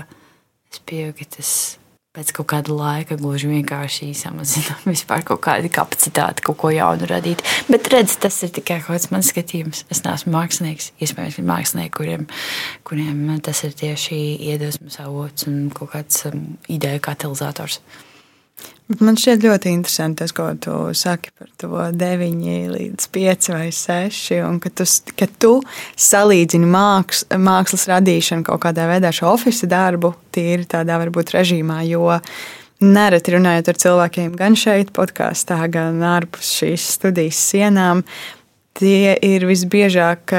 [0.71, 1.53] es pieņemu, ka tas
[2.11, 7.43] pēc kaut kāda laika gluži vienkārši samazina vispār kaut kādu kapacitāti, kaut ko jaunu radīt.
[7.71, 9.85] Bet redz, tas ir tikai kaut kāds mans skatījums.
[9.91, 10.91] Es neesmu mākslinieks.
[10.99, 12.27] Iespējams, ka mākslinieki, kuriem,
[12.87, 14.19] kuriem tas ir tieši
[14.51, 17.79] iedvesmas avots un kaut kāds um, ideja katalizators.
[18.99, 24.41] Man šķiet ļoti interesanti tas, ko tu saki par to 9 līdz 5 vai 6.
[24.43, 25.51] Un ka tu, ka tu
[25.95, 31.79] salīdzini māks, mākslas radīšanu kaut kādā veidā šo oficiālu darbu, tīri tādā varbūt režīmā.
[31.87, 32.17] Jo
[32.81, 38.03] nereti runājot ar cilvēkiem gan šeit, podkāstā, gan ārpus šīs studijas sienām,
[38.79, 40.35] tie ir visbiežāk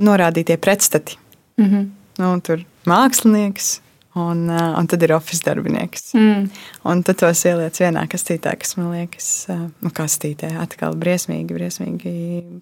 [0.00, 1.18] norādītie pretstati.
[1.60, 1.88] Mm -hmm.
[2.22, 3.80] nu, tur mākslinieks
[4.18, 6.08] Un, uh, un tad ir oficiāls darbinieks.
[6.18, 6.48] Mm.
[6.90, 12.14] Un tad tos ieliec vienā kastītē, kas man liekas, uh, nu, kastītē atkal briesmīgi, briesmīgi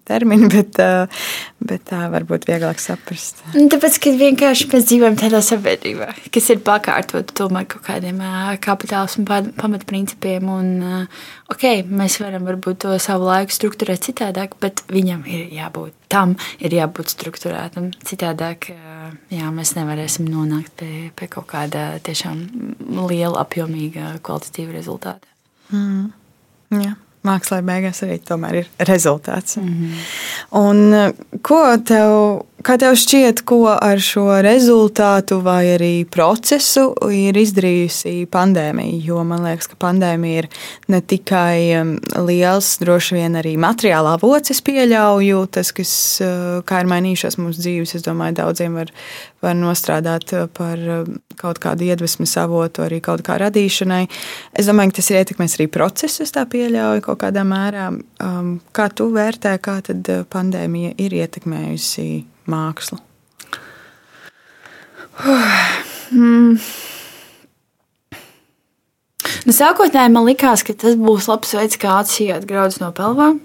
[0.05, 1.25] termini, bet, uh,
[1.57, 3.41] bet tā varbūt vieglāk saprast.
[3.55, 8.21] Tāpēc, ka vienkārši mēs dzīvojam tādā sabiedrībā, kas ir pakārtot tomēr kaut kādiem
[8.61, 9.25] kapitāls un
[9.57, 10.53] pamatprincipiem.
[10.53, 11.09] Un,
[11.53, 16.75] ok, mēs varam varbūt to savu laiku strukturēt citādāk, bet viņam ir jābūt tam, ir
[16.77, 17.91] jābūt strukturētam.
[18.05, 22.45] Citādāk jā, mēs nevarēsim nonākt pie, pie kaut kāda tiešām
[23.09, 25.29] liela, apjomīga, kvalitatīva rezultāta.
[25.73, 26.09] Mm.
[26.79, 26.95] Jā
[27.27, 29.57] mākslā beigās arī tomēr ir rezultāts.
[29.59, 30.05] Mm -hmm.
[30.59, 38.25] Un, ko tev, kā tev šķiet, ko ar šo rezultātu vai arī procesu ir izdarījusi
[38.31, 39.03] pandēmija?
[39.03, 40.47] Jo man liekas, ka pandēmija ir
[40.87, 46.79] ne tikai um, liels, droši vien arī materiālā avots, es pieļauju, tas, kas, uh, kā
[46.79, 48.91] ir mainījušās mūsu dzīves, es domāju, daudziem var,
[49.43, 54.03] var nostrādāt uh, par um, kaut kādu iedvesmas avotu, arī kaut kā radīšanai.
[54.53, 57.89] Es domāju, ka tas ir ietekmēs arī procesu, es tā pieļauju kaut kādā mērā.
[58.23, 62.07] Um, kā tu vērtē, kā tad uh, pandēmija ir ietekmējusi
[62.51, 62.99] mākslu?
[66.15, 66.55] mm.
[69.47, 73.39] Nu, sākotnēji man likās, ka tas būs labs veids, kā atsijāt graudus no pelnām.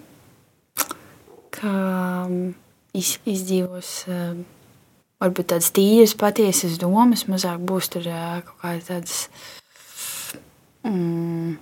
[1.55, 1.71] Kā
[2.27, 2.53] um,
[2.97, 3.91] iz, izdzīvos
[5.25, 9.19] varbūt tādas tīras, patiesas domas, mazāk būs tur uh, kaut kādas tādas.
[10.85, 11.57] Mm,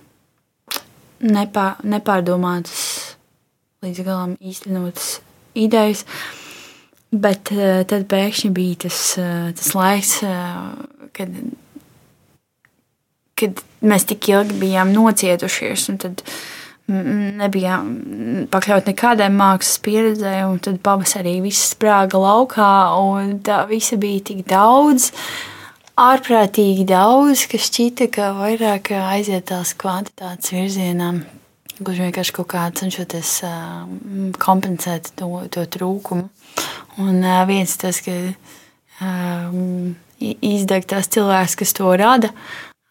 [1.23, 2.81] nepā, nepārdomātas,
[3.83, 5.17] līdz galam īstenotas
[5.55, 6.03] idejas.
[7.13, 11.35] Bet uh, tad pēkšņi bija tas, uh, tas laiks, uh, kad,
[13.39, 16.25] kad mēs tik ilgi bijām nocietušies, tad
[16.91, 24.23] nebijām pakļauti nekādai mākslas pieredzē, un tad pavasarī viss sprāga laukā, un tā visa bija
[24.31, 25.11] tik daudz.
[25.93, 31.13] Ārprātīgi daudz, kas šķita, ka vairāk aiziet tās kvantitātes virzienā.
[31.79, 33.85] Gluži vienkārši kaut kā cenšoties uh,
[34.41, 36.27] kompensēt to, to trūkumu.
[37.01, 38.13] Un uh, viens tas, ka
[39.01, 42.33] um, izdeg tās cilvēks, kas to rada,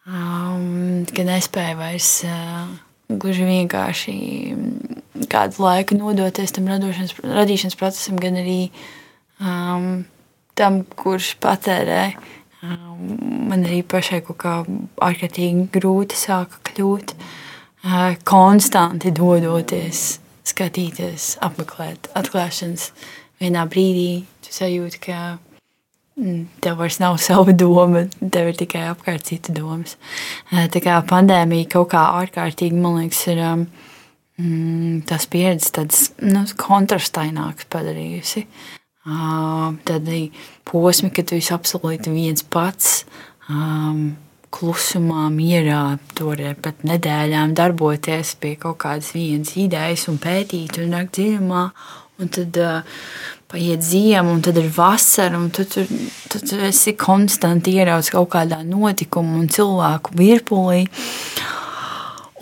[0.07, 2.71] um, ka nespēja vairs uh,
[3.21, 4.15] gluži vienkārši
[5.31, 8.59] kādu laiku nodoties tam radīšanas procesam, gan arī
[9.41, 10.05] um,
[10.57, 12.05] tam, kurš patērē
[12.63, 14.53] man arī pašai kaut kā
[15.03, 17.15] ārkārtīgi grūti sāka kļūt.
[18.23, 20.03] Konstanti dodoties,
[20.47, 22.91] skatīties, apmeklēt atklāšanas.
[23.43, 25.42] Vienā brīdī tu sajūti, ka mm,
[26.61, 29.97] tev vairs nav sava doma, tev ir tikai apkārt citu domas.
[30.51, 37.69] Tā kā pandēmija kaut kā ārkārtīgi, man liekas, ir mm, tās pieredzes tādas nu, kontrastainākas
[37.73, 38.45] padarījusi.
[39.03, 40.27] Tad arī
[40.69, 43.01] posmi, kad tu esi absolūti viens pats,
[43.51, 44.13] um,
[44.53, 51.17] klusumā, mierā, tur pat nedēļām darboties pie kaut kādas vienas idejas un pētīt un nākt
[51.17, 51.63] dziļumā.
[52.21, 52.81] Un tad uh,
[53.49, 55.89] paiet ziema, un tad ir vasara, un tu tur,
[56.29, 60.87] tu, tu esi konstanti ieraudzis kaut kādā notikuma un cilvēku virpulī.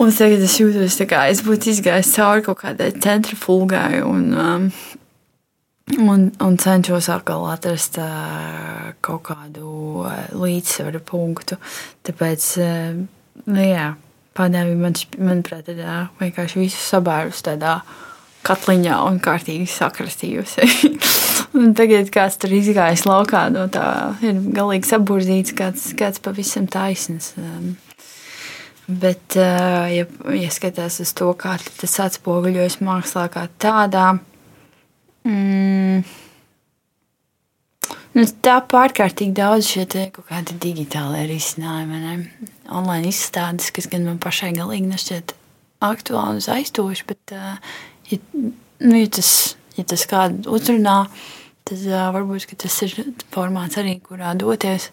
[0.02, 4.02] Un tagad es jūtos, kā es būtu izgājis cauri kaut kādai centrifūgai.
[4.08, 4.72] Un, um,
[5.98, 10.06] Un, un cenšos atkal atrast uh, kaut kādu
[10.38, 11.58] līdzsvaru punktu.
[12.06, 12.94] Tāpēc, uh,
[13.50, 13.88] nu, jā,
[14.38, 17.80] pandēmija man, manuprāt, ir uh, vienkārši visu sabērus tādā
[18.46, 20.66] katliņā un kārtīgi sakrastījusi.
[21.78, 23.86] Tagad kāds tur izgājis laukā, no tā
[24.24, 27.32] ir galīgi saburzīts, kāds, kāds pavisam taisns.
[27.40, 27.74] Um,
[28.88, 34.08] bet, uh, ja, ja skatās uz to, kā tas atspoguļojas mākslā kā tādā,
[35.28, 36.02] mm,
[38.16, 42.50] nu, tā pārkārtīgi daudz šie kaut kādi digitāli risinājumi, ne?
[42.72, 45.36] online izstādes, kas gan man pašai galīgi nešķiet
[45.82, 47.80] aktuāli un aizstoši, bet, uh,
[48.10, 49.32] ja, nu, ja tas
[49.76, 51.04] ja tas kādu uzrunā,
[51.68, 52.94] tad uh, varbūt tas ir
[53.34, 54.90] formāts arī, kurā doties.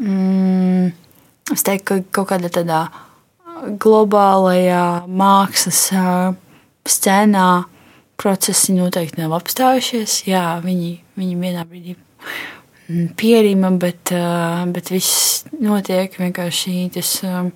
[0.00, 0.92] Mm,
[1.52, 2.82] es teiktu, ka kaut kādā tādā
[3.82, 6.32] globālajā mākslas uh,
[6.88, 7.46] scēnā
[8.18, 10.22] procesi noteikti nav apstājušies.
[10.30, 11.96] Jā, viņi, viņi vienā brīdī
[13.18, 17.52] pierima, bet, uh, bet viss notiek vienkārši tas um,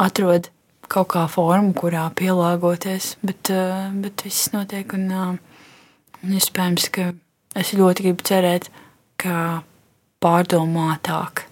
[0.00, 0.50] atrod
[0.88, 5.36] kaut kā formu, kurā pielāgoties, bet, uh, bet viss notiek un uh,
[6.18, 7.12] Un iespējams, ka
[7.58, 8.72] es ļoti gribu cerēt,
[9.22, 9.62] ka
[10.22, 11.44] pārdomātāk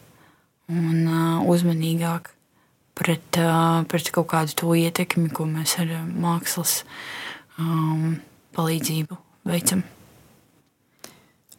[0.72, 2.32] un uh, uzmanīgāk
[2.98, 3.38] pret,
[3.86, 6.80] pret kaut kādu to ietekmi, ko mēs ar mākslas
[7.62, 8.16] um,
[8.58, 9.84] palīdzību veicam.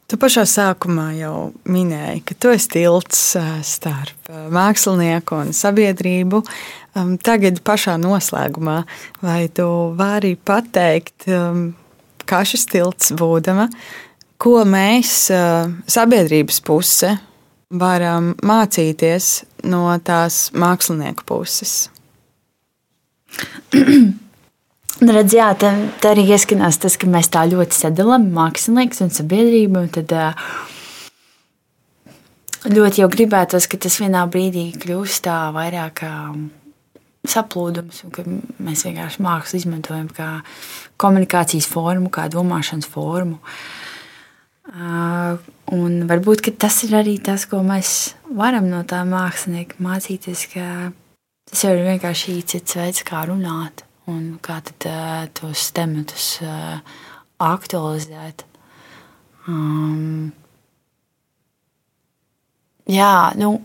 [0.08, 3.24] Tu pašā sākumā jau minēji, ka tu esi tilts
[3.68, 6.40] starp mākslinieku un sabiedrību.
[7.28, 8.78] Tagad, pašā noslēgumā,
[9.20, 9.66] vai tu
[10.00, 11.28] vari pateikt,
[12.24, 13.68] kā šis tilts būdama,
[14.40, 15.28] ko mēs,
[15.92, 17.12] sabiedrības puse,
[17.68, 19.34] varam mācīties
[19.68, 21.76] no tās mākslinieku puses.
[24.98, 25.70] Redz, jā, tā,
[26.02, 29.84] tā arī ieskanās tas, ka mēs tā ļoti sadalām mākslinieks un sabiedrību.
[29.84, 30.14] Un tad,
[32.66, 36.02] ļoti jau gribētos, ka tas vienā brīdī kļūst tā vairāk
[37.30, 40.32] saplūdums, un ka mēs vienkārši mākslu izmantojam kā
[40.98, 43.38] komunikācijas formu, kā domāšanas formu.
[45.78, 50.66] Un varbūt tas ir arī tas, ko mēs varam no tā mākslinieka mācīties, ka
[51.52, 56.80] tas jau ir vienkārši cits veids, kā runāt un kā tad, uh, tos tematus uh,
[57.44, 58.46] aktualizēt.
[59.48, 60.32] Um,
[62.88, 63.58] jā, nu,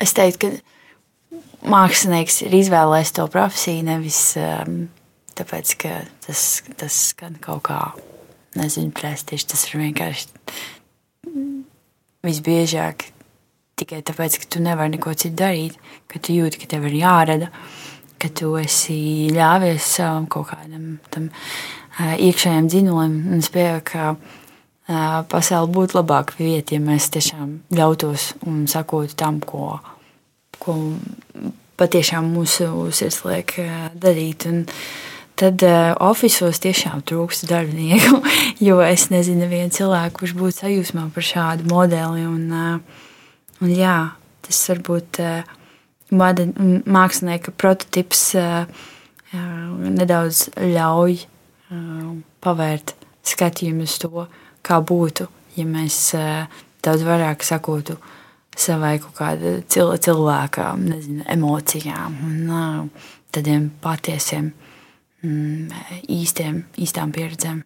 [0.00, 4.86] es teiktu, ka mākslinieks ir izvēlējies to profesiju nevis um,
[5.38, 5.96] tāpēc, ka
[6.26, 6.44] tas,
[6.78, 7.80] tas skan kaut kā,
[8.58, 9.48] nezinu, prestiži.
[9.50, 10.30] Tas ir vienkārši
[12.24, 13.08] visbiežāk
[13.80, 15.78] tikai tāpēc, ka tu nevari neko citu darīt,
[16.10, 17.50] ka tu jūti, ka tev ir jārada,
[18.24, 23.18] ka tu esi ļāvies savam kaut kādam tam uh, iekšējam dzinulim.
[23.30, 29.20] Un es pieņemu, ka uh, pasaule būtu labāka vieta, ja mēs tiešām ļautos un sakotu
[29.20, 29.76] tam, ko
[30.64, 30.76] ko
[31.78, 34.46] patiešām mūsu sirds liek eh, darīt.
[34.50, 34.64] Un
[35.34, 38.20] tad uh, oficiālos tiešām trūkst darbinieku,
[38.68, 42.22] jo es nezinu, nevienu cilvēku, kurš būtu sajūsmā par šādu modeli.
[42.30, 43.96] Un, uh, un jā,
[44.46, 45.56] tas varbūt uh,
[46.14, 52.10] mākslinieka prototyps uh, uh, nedaudz ļauj uh,
[52.44, 52.94] pavērt
[53.24, 54.26] skatījumu uz to,
[54.64, 55.98] kā būtu, ja mēs
[56.84, 57.96] daudz vairāk sakotu
[58.56, 59.54] savai kaut kāda
[60.04, 62.90] cilvēka nezinu, emocijām un
[63.34, 64.52] tādiem patiesiem,
[65.24, 67.64] mm, īstiem, īstām pieredzēm.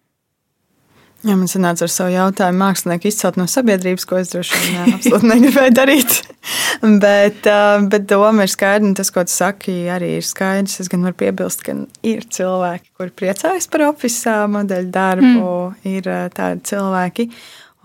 [1.19, 5.27] Jā, man sanāca ar savu jautājumu, mākslinieku izcelt no sabiedrības, ko es droši vien absolūti
[5.27, 6.13] negribēju darīt.
[7.03, 7.47] bet,
[7.91, 10.77] bet doma ir skaidra, un tas, ko tu saki, arī ir skaidrs.
[10.79, 11.75] Es gan varu piebilst, ka
[12.07, 15.89] ir cilvēki, kuri priecājas par oficiālu modeļu darbu, mm.
[15.91, 16.07] ir
[16.37, 17.27] tādi cilvēki.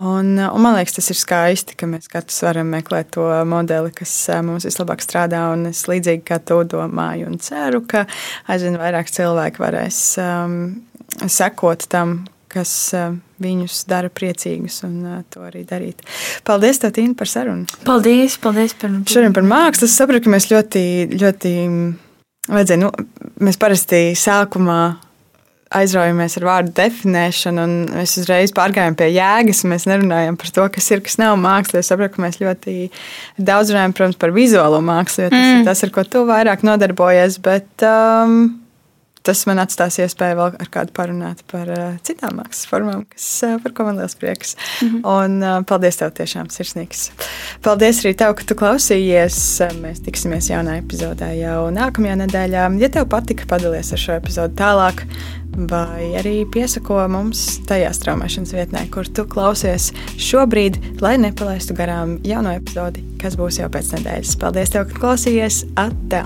[0.05, 4.13] Un, un man liekas, tas ir skaisti, ka mēs katrs varam meklēt to modeli, kas
[4.43, 5.45] mums vislabāk strādā.
[5.55, 8.03] Un es līdzīgi kā tu domāju, un ceru, ka
[8.51, 10.57] aizvien vairāk cilvēku varēs um,
[11.31, 12.17] sekot tam,
[12.55, 16.01] kas uh, viņus dara priecīgus un uh, to arī darīt.
[16.47, 17.67] Paldies, Tīna, par sarunu.
[17.85, 19.89] Paldies, paldies par, Šodien par mākslu.
[19.89, 20.85] Es saprotu, ka mēs ļoti,
[21.19, 21.55] ļoti
[22.51, 22.93] vajadzēja, nu,
[23.43, 24.81] mēs parasti sākumā
[25.75, 29.63] aizraujamies ar vārdu definēšanu, un mēs uzreiz pārgājām pie jēgas.
[29.67, 31.81] Mēs nerunājam par to, kas ir, kas nav māksla.
[31.81, 32.75] Es saprotu, ka mēs ļoti
[33.41, 35.57] daudz runājam protams, par vizuālo mākslu, jo tas mm.
[35.63, 37.39] ir tas, ar ko tu vairāk nodarbojies.
[37.43, 38.37] Bet, um,
[39.25, 43.55] tas man atstās iespēju vēl ar kādu parunāt par uh, citām mākslas formām, kas, uh,
[43.63, 44.55] par ko man liels prieks.
[44.81, 45.01] Mm -hmm.
[45.15, 47.09] Un uh, paldies tev tiešām sirsnīgs.
[47.61, 49.39] Paldies arī tev, ka tu klausījies.
[49.81, 52.67] Mēs tiksimies jaunā epizodē jau nākamajā nedēļā.
[52.79, 55.05] Ja tev patika, padalies ar šo epizodu tālāk
[55.55, 62.55] vai arī piesako mums tajā straumēšanas vietnē, kur tu klausies šobrīd, lai nepalaistu garām jauno
[62.55, 64.39] epizodi, kas būs jau pēc nedēļas.
[64.41, 65.63] Paldies, tev, ka klausījies!
[65.79, 66.25] Atā!